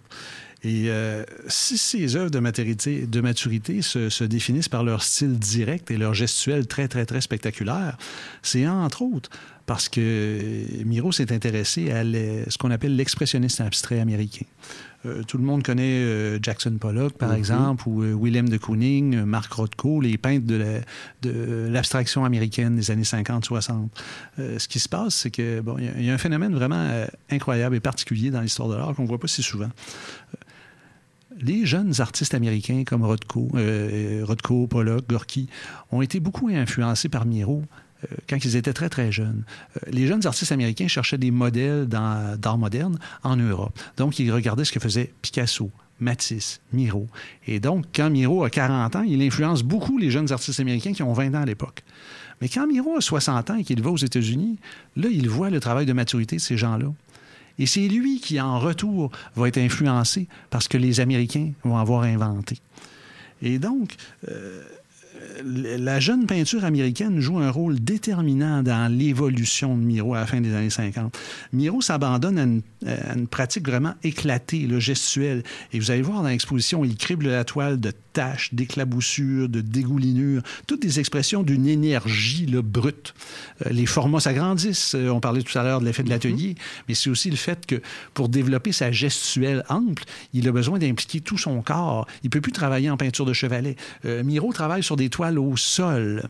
[0.64, 5.38] Et euh, si ces œuvres de maturité, de maturité se, se définissent par leur style
[5.38, 7.96] direct et leur gestuelle très, très, très spectaculaire,
[8.42, 9.30] c'est entre autres
[9.66, 14.44] parce que Miro s'est intéressé à ce qu'on appelle l'expressionnisme abstrait américain.
[15.04, 17.36] Euh, tout le monde connaît euh, Jackson Pollock, par Mhm.
[17.36, 20.80] exemple, ou euh, Willem de Kooning, Mark Rothko, les peintres de la-
[21.22, 23.90] de l'abstraction américaine des années 50-60.
[24.38, 27.04] Euh, ce qui se passe, c'est que bon, y a- y, a un phénomène vraiment
[27.30, 29.70] incroyable et particulier dans l'histoire de l'art qu'on ne voit pas si souvent.
[31.32, 35.48] Euh, Les jeunes artistes américains comme Rothko, euh, Rothko, Pollock, Gorky
[35.90, 37.62] ont été beaucoup influencés par Miro
[38.04, 39.44] euh, quand ils étaient très, très jeunes.
[39.76, 43.78] Euh, les jeunes artistes américains cherchaient des modèles d'art moderne en Europe.
[43.96, 45.70] Donc, ils regardaient ce que faisait Picasso,
[46.00, 47.06] Matisse, Miro.
[47.46, 51.02] Et donc, quand Miro a 40 ans, il influence beaucoup les jeunes artistes américains qui
[51.02, 51.82] ont 20 ans à l'époque.
[52.40, 54.58] Mais quand Miro a 60 ans et qu'il va aux États-Unis,
[54.96, 56.92] là, il voit le travail de maturité de ces gens-là.
[57.58, 61.76] Et c'est lui qui, en retour, va être influencé par ce que les Américains vont
[61.76, 62.58] avoir inventé.
[63.42, 63.94] Et donc,
[64.28, 64.62] euh,
[65.44, 70.40] la jeune peinture américaine joue un rôle déterminant dans l'évolution de Miro à la fin
[70.40, 71.16] des années 50.
[71.52, 75.42] Miro s'abandonne à une, à une pratique vraiment éclatée, le gestuelle.
[75.72, 80.42] Et vous allez voir dans l'exposition, il crible la toile de taches, d'éclaboussures, de dégoulinures,
[80.66, 83.14] toutes des expressions d'une énergie là, brute.
[83.66, 84.94] Euh, les formats s'agrandissent.
[84.94, 86.54] Euh, On parlait tout à l'heure de l'effet de l'atelier,
[86.88, 87.80] mais c'est aussi le fait que
[88.14, 92.06] pour développer sa gestuelle ample, il a besoin d'impliquer tout son corps.
[92.22, 93.76] Il peut plus travailler en peinture de chevalet.
[94.04, 96.22] Euh, Miro travaille sur des toiles au sol.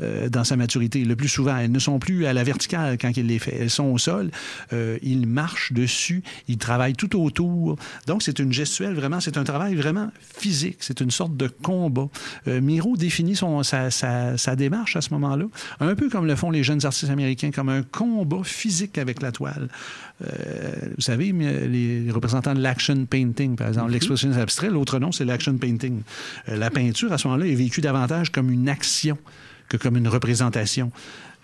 [0.00, 1.04] Euh, dans sa maturité.
[1.04, 3.56] Le plus souvent, elles ne sont plus à la verticale quand il les fait.
[3.60, 4.30] Elles sont au sol.
[4.72, 6.22] Euh, il marche dessus.
[6.48, 7.76] Il travaille tout autour.
[8.06, 10.78] Donc, c'est une gestuelle vraiment, c'est un travail vraiment physique.
[10.80, 12.08] C'est une sorte de combat.
[12.48, 15.44] Euh, Miro définit son, sa, sa- sa démarche à ce moment-là,
[15.80, 19.32] un peu comme le font les jeunes artistes américains, comme un combat physique avec la
[19.32, 19.68] toile.
[20.24, 20.28] Euh,
[20.96, 25.56] vous savez, les représentants de l'action painting, par exemple, l'expressionnisme abstrait, l'autre nom, c'est l'action
[25.56, 26.02] painting.
[26.46, 29.18] La peinture, à ce moment-là, est vécue davantage comme une action
[29.68, 30.92] que comme une représentation.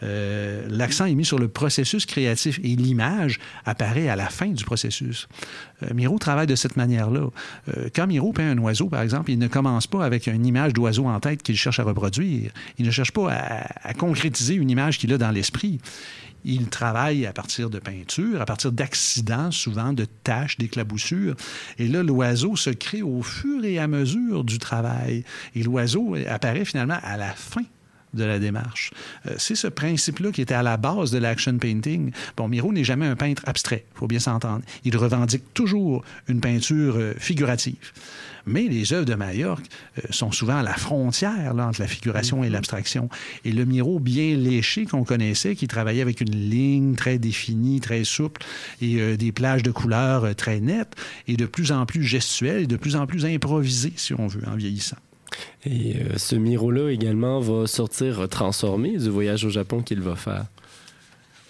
[0.03, 4.65] Euh, L'accent est mis sur le processus créatif et l'image apparaît à la fin du
[4.65, 5.29] processus.
[5.83, 7.29] Euh, Miro travaille de cette manière-là.
[7.69, 10.73] Euh, quand Miro peint un oiseau, par exemple, il ne commence pas avec une image
[10.73, 12.51] d'oiseau en tête qu'il cherche à reproduire.
[12.79, 15.81] Il ne cherche pas à, concrétiser une image qu'il a dans l'esprit.
[16.43, 21.37] Il travaille à partir de peinture, à partir d'accidents, souvent de taches, d'éclaboussures.
[21.79, 25.25] Et là, l'oiseau se crée au fur et à mesure du travail.
[25.55, 27.65] Et l'oiseau apparaît finalement à la fin
[28.15, 28.91] de la démarche.
[29.27, 32.11] Euh, c'est ce principe-là qui était à la base de l'action painting.
[32.37, 34.63] Bon, Miro n'est jamais un peintre abstrait, il faut bien s'entendre.
[34.85, 37.93] Il revendique toujours une peinture euh, figurative.
[38.47, 39.67] Mais les œuvres de Majorque
[39.99, 42.53] euh, sont souvent à la frontière là, entre la figuration et Mhm.
[42.55, 43.09] l'abstraction.
[43.45, 48.03] Et le Miro bien léché qu'on connaissait, qui travaillait avec une ligne très définie, très
[48.05, 48.43] souple,
[48.81, 50.95] et des plages de couleurs très nettes,
[51.29, 54.43] est de plus en plus gestuel et de plus en plus improvisé, si on veut,
[54.49, 54.97] en vieillissant.
[55.65, 60.47] Et euh, ce Miro-là également va sortir transformé du voyage au Japon qu'il va faire.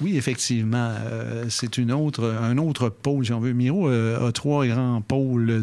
[0.03, 3.53] Oui, effectivement, euh, c'est une autre, un autre pôle, si on veut.
[3.53, 5.63] Miro euh, a trois grands pôles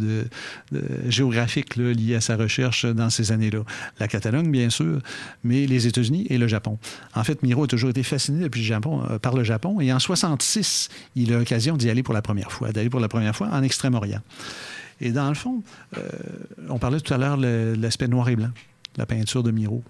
[1.07, 3.63] géographiques liés à sa recherche dans ces années-là.
[3.99, 5.01] La Catalogne, bien sûr,
[5.43, 6.77] mais les États-Unis et le Japon.
[7.15, 9.97] En fait, Miro a toujours été fasciné depuis le Japon, par le Japon, et en
[9.97, 13.49] 66, il a l'occasion d'y aller pour la première fois, d'aller pour la première fois
[13.51, 14.21] en Extrême-Orient.
[15.01, 15.63] Et dans le fond,
[15.97, 16.01] euh,
[16.69, 18.51] on parlait tout à l'heure de l'aspect noir et blanc,
[18.97, 19.83] la peinture de Miro.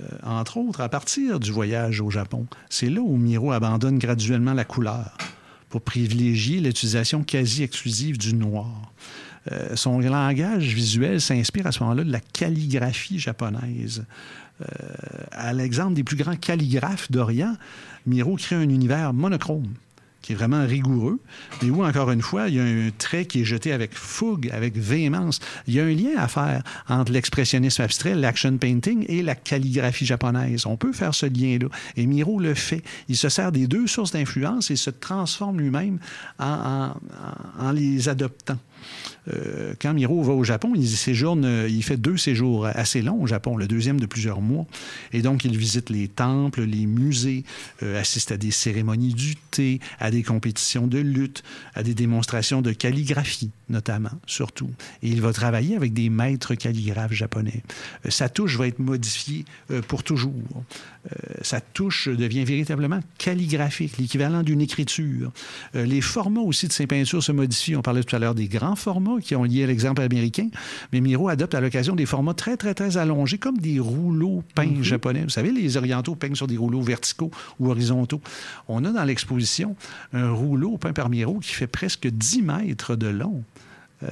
[0.00, 4.54] Euh, entre autres, à partir du voyage au Japon, c'est là où Miro abandonne graduellement
[4.54, 5.16] la couleur
[5.68, 8.92] pour privilégier l'utilisation quasi exclusive du noir.
[9.52, 14.04] Euh, son langage visuel s'inspire à ce moment-là de la calligraphie japonaise.
[15.32, 17.54] À l'exemple des plus grands calligraphes d'Orient,
[18.06, 19.74] Miro crée un univers monochrome
[20.22, 21.20] qui est vraiment rigoureux,
[21.62, 24.50] mais où, encore une fois, il y a un trait qui est jeté avec fougue,
[24.52, 25.38] avec véhémence.
[25.68, 30.04] Il y a un lien à faire entre l'expressionnisme abstrait, l'action painting et la calligraphie
[30.06, 30.66] japonaise.
[30.66, 31.68] On peut faire ce lien-là.
[31.96, 32.82] Et Miro le fait.
[33.08, 35.98] Il se sert des deux sources d'influence et se transforme lui-même
[36.40, 36.90] en,
[37.60, 38.58] en- en les adoptant.
[39.32, 43.22] Euh, quand Miro va au Japon, il séjourne, euh, il fait deux séjours assez longs
[43.22, 44.66] au Japon, le deuxième de plusieurs mois.
[45.12, 47.44] Et donc, il visite les temples, les musées,
[47.82, 51.42] euh, assiste à des cérémonies du thé, à des compétitions de lutte,
[51.74, 54.70] à des démonstrations de calligraphie, notamment, surtout.
[55.02, 57.62] Et il va travailler avec des maîtres calligraphes japonais.
[58.04, 60.32] Euh, sa touche va être modifiée euh, pour toujours.
[61.06, 65.32] Euh, sa touche devient véritablement calligraphique, l'équivalent d'une écriture.
[65.74, 67.76] Les formats aussi de ses peintures se modifient.
[67.76, 70.48] On parlait tout à l'heure des grands formats qui ont lié à l'exemple américain,
[70.92, 74.82] mais Miro adopte à l'occasion des formats très, très, très allongés, comme des rouleaux peints
[74.82, 75.22] japonais.
[75.22, 78.20] Vous savez, les orientaux peignent sur des rouleaux verticaux ou horizontaux.
[78.68, 79.76] On a dans l'exposition
[80.12, 83.44] un rouleau peint par Miro qui fait presque 10 mètres de long.
[84.02, 84.08] Euh,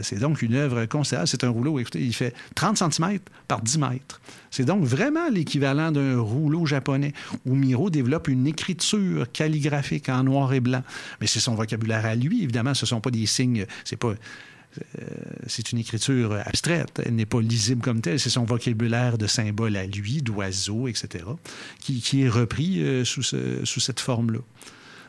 [0.00, 1.28] c'est donc une œuvre considérable.
[1.28, 3.18] C'est un rouleau, écoutez, il fait 30 cm
[3.48, 4.20] par 10 mètres.
[4.50, 7.12] C'est donc vraiment l'équivalent d'un rouleau japonais
[7.44, 10.82] où Miro développe une écriture calligraphique en noir et blanc.
[11.20, 12.74] Mais c'est son vocabulaire à lui, évidemment.
[12.74, 14.10] Ce ne sont pas des signes, c'est pas.
[14.10, 15.06] euh,
[15.46, 19.76] c'est une écriture abstraite, elle n'est pas lisible comme telle, c'est son vocabulaire de symboles
[19.76, 21.24] à lui, d'oiseaux, etc.,
[21.80, 24.40] qui, est repris euh, sous, sous cette forme-là.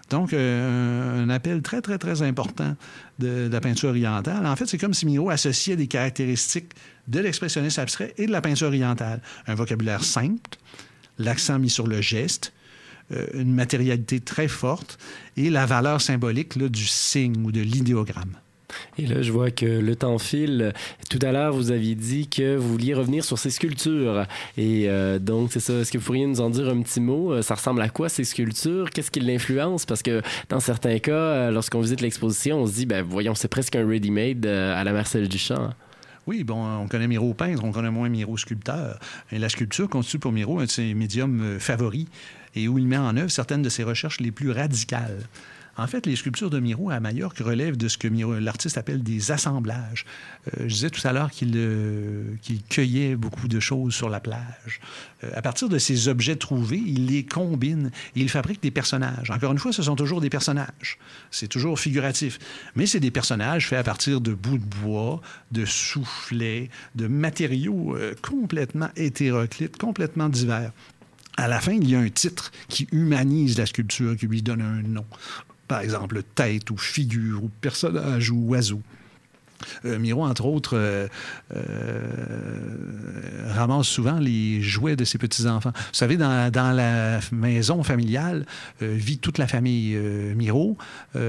[0.10, 2.76] Donc, euh, un appel très, très, très important
[3.20, 4.46] de, la peinture orientale.
[4.46, 6.74] En fait, c'est comme si Miro associait des caractéristiques
[7.08, 9.22] de l'expressionnisme abstrait et de la peinture orientale.
[9.48, 10.58] Un vocabulaire simple,
[11.18, 12.54] l'accent mis sur le geste,
[13.12, 14.98] euh, une matérialité très forte
[15.38, 18.38] et la valeur symbolique du signe ou de l'idéogramme.
[18.98, 20.74] Et là, je vois que le temps file.
[21.10, 24.26] Tout à l'heure, vous aviez dit que vous vouliez revenir sur ces sculptures.
[24.58, 25.74] Et euh, donc, c'est ça.
[25.74, 27.34] Est-ce que vous pourriez nous en dire un petit mot?
[27.34, 28.90] Euh, Ça ressemble à quoi ces sculptures?
[28.90, 29.86] Qu'est-ce qui l'influence?
[29.86, 33.48] Parce que dans certains cas, euh, lorsqu'on visite l'exposition, on se dit, ben voyons, c'est
[33.48, 35.74] presque un ready-made à la Marcel Duchamp.
[36.28, 39.00] Oui, bon, on connaît Miro peintre, on connaît moins Miro sculpteur.
[39.32, 42.08] Et la sculpture constitue pour Miro un de ses médiums favoris
[42.56, 45.20] et où il met en œuvre certaines de ses recherches les plus radicales.
[45.78, 48.08] En fait, les sculptures de Miro à Majorque relèvent de ce que
[48.40, 50.06] l'artiste appelle des assemblages.
[50.48, 54.22] Euh, je disais tout à l'heure qu'il euh, qu'il cueillait beaucoup de choses sur la
[54.22, 54.80] plage.
[55.24, 59.30] Euh, à partir de ces objets trouvés, il les combine et il fabrique des personnages.
[59.32, 60.98] Encore une fois, ce sont toujours des personnages.
[61.30, 62.40] C'est toujours figuratif.
[62.76, 65.22] Mais c'est des personnages faits à partir de bouts de bois,
[65.52, 70.72] de soufflets, de matériaux complètement hétéroclites, complètement divers.
[71.38, 74.62] À la fin, il y a un titre qui humanise la sculpture, qui lui donne
[74.62, 75.06] un nom.
[75.68, 78.82] Par exemple, tête ou figure ou personnage ou oiseau.
[79.86, 81.08] Euh, Miro, entre autres, euh,
[81.56, 85.72] euh, ramasse souvent les jouets de ses petits-enfants.
[85.76, 88.46] Vous savez, dans, dans la maison familiale
[88.82, 89.96] vit toute la famille
[90.36, 90.78] Miro,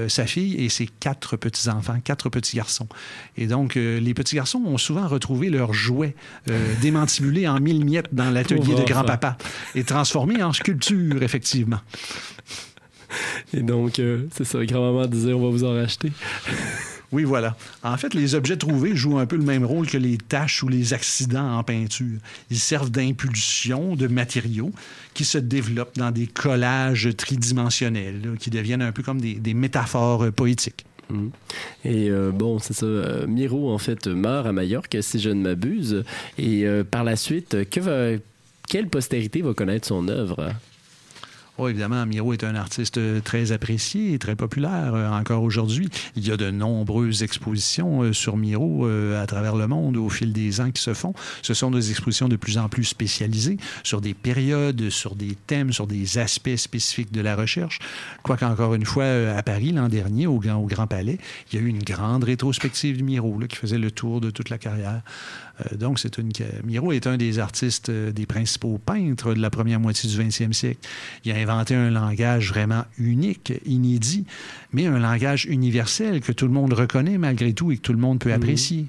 [0.07, 2.87] sa fille et ses quatre petits-enfants, quatre petits garçons.
[3.37, 6.15] Et donc, les petits garçons ont souvent retrouvé leurs jouets
[6.81, 9.37] démantibulés en mille miettes dans l'atelier de grand-papa
[9.75, 11.79] et transformés en sculpture, effectivement.
[13.53, 16.11] Et donc, euh, c'est ça, grand-maman disait, on va vous en racheter.
[17.13, 17.55] Oui, voilà.
[17.83, 20.67] En fait, les objets trouvés jouent un peu le même rôle que les taches ou
[20.67, 22.19] les accidents en peinture.
[22.51, 24.71] Ils servent d'impulsion de matériaux
[25.13, 29.53] qui se développent dans des collages tridimensionnels, là, qui deviennent un peu comme des, des
[29.53, 30.85] métaphores euh, poétiques.
[31.09, 31.31] Mhm.
[31.85, 32.85] Et euh, bon, c'est ça.
[32.85, 36.03] euh, Miro, en fait, meurt à Majorque, si je ne m'abuse.
[36.37, 38.19] Et euh, par la suite, que va.
[38.67, 40.51] quelle postérité va connaître son œuvre?
[41.59, 45.89] Oh, évidemment, Miro est un artiste euh, très apprécié et très populaire euh, encore aujourd'hui.
[46.15, 50.33] Il y a de nombreuses expositions euh, sur Miro à travers le monde au fil
[50.33, 51.13] des ans qui se font.
[51.41, 55.73] Ce sont des expositions de plus en plus spécialisées sur des périodes, sur des thèmes,
[55.73, 57.79] sur des aspects spécifiques de la recherche.
[58.21, 59.05] Quoique, encore une fois,
[59.35, 61.17] à Paris l'an dernier, au Grand, Palais,
[61.51, 64.49] il y a eu une grande rétrospective de Miro qui faisait le tour de toute
[64.49, 65.01] la carrière.
[65.73, 66.31] donc, c'est une...
[66.63, 70.79] Miro est un des artistes, des principaux peintres de la première moitié du 20e siècle.
[71.25, 74.25] Il a inventé un langage vraiment unique, inédit,
[74.73, 77.99] mais un langage universel que tout le monde reconnaît malgré tout et que tout le
[77.99, 78.35] monde peut mhm.
[78.35, 78.85] apprécier.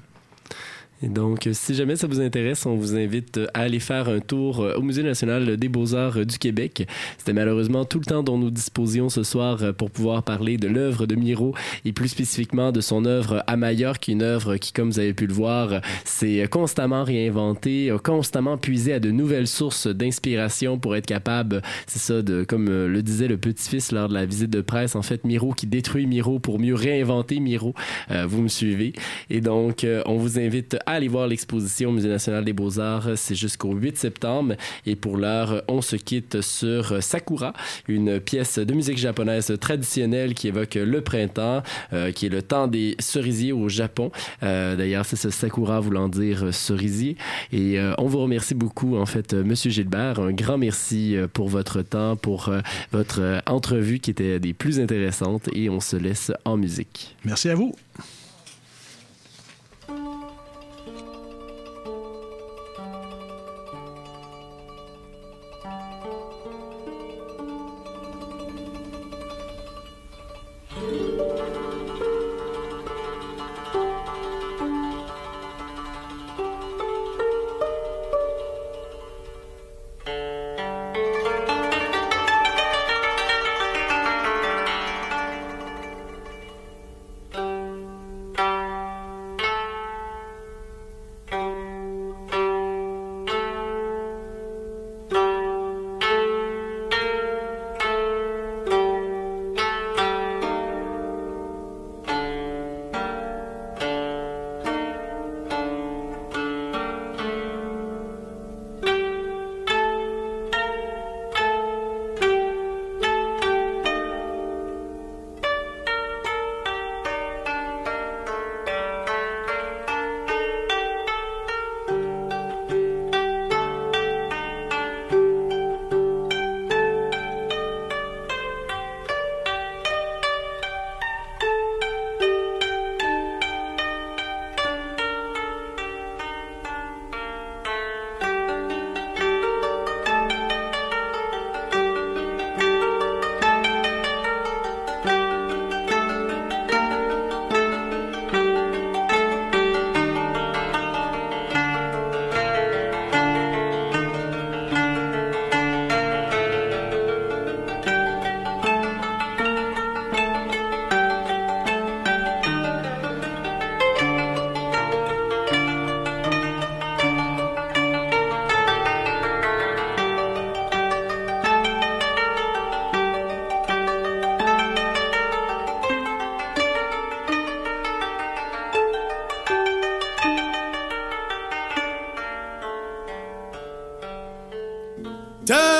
[1.01, 4.59] Et donc, si jamais ça vous intéresse, on vous invite à aller faire un tour
[4.59, 6.87] euh, au Musée national des beaux-arts euh, du Québec.
[7.17, 10.67] C'était malheureusement tout le temps dont nous disposions ce soir euh, pour pouvoir parler de
[10.67, 14.89] l'œuvre de Miro et plus spécifiquement de son œuvre à Majorque, une œuvre qui, comme
[14.89, 20.79] vous avez pu le voir, s'est constamment réinventée, constamment puisée à de nouvelles sources d'inspiration
[20.79, 24.49] pour être capable, c'est ça, de, comme le disait le petit-fils lors de la visite
[24.49, 27.73] de presse, en fait, Miro qui détruit Miro pour mieux réinventer Miro.
[28.09, 28.93] vous me suivez.
[29.29, 33.09] Et donc, on vous invite aller voir l'exposition au Musée national des beaux-arts.
[33.15, 34.55] C'est jusqu'au 8 septembre.
[34.85, 37.53] Et pour l'heure, on se quitte sur Sakura,
[37.87, 41.63] une pièce de musique japonaise traditionnelle qui évoque le printemps,
[41.93, 44.11] euh, qui est le temps des cerisiers au Japon.
[44.43, 47.17] Euh, d'ailleurs, c'est ce Sakura voulant dire cerisier.
[47.51, 50.19] Et euh, on vous remercie beaucoup, en fait, Monsieur Gilbert.
[50.19, 52.51] Un grand merci pour votre temps, pour
[52.91, 55.49] votre entrevue qui était des plus intéressantes.
[55.53, 57.15] Et on se laisse en musique.
[57.25, 57.75] Merci à vous.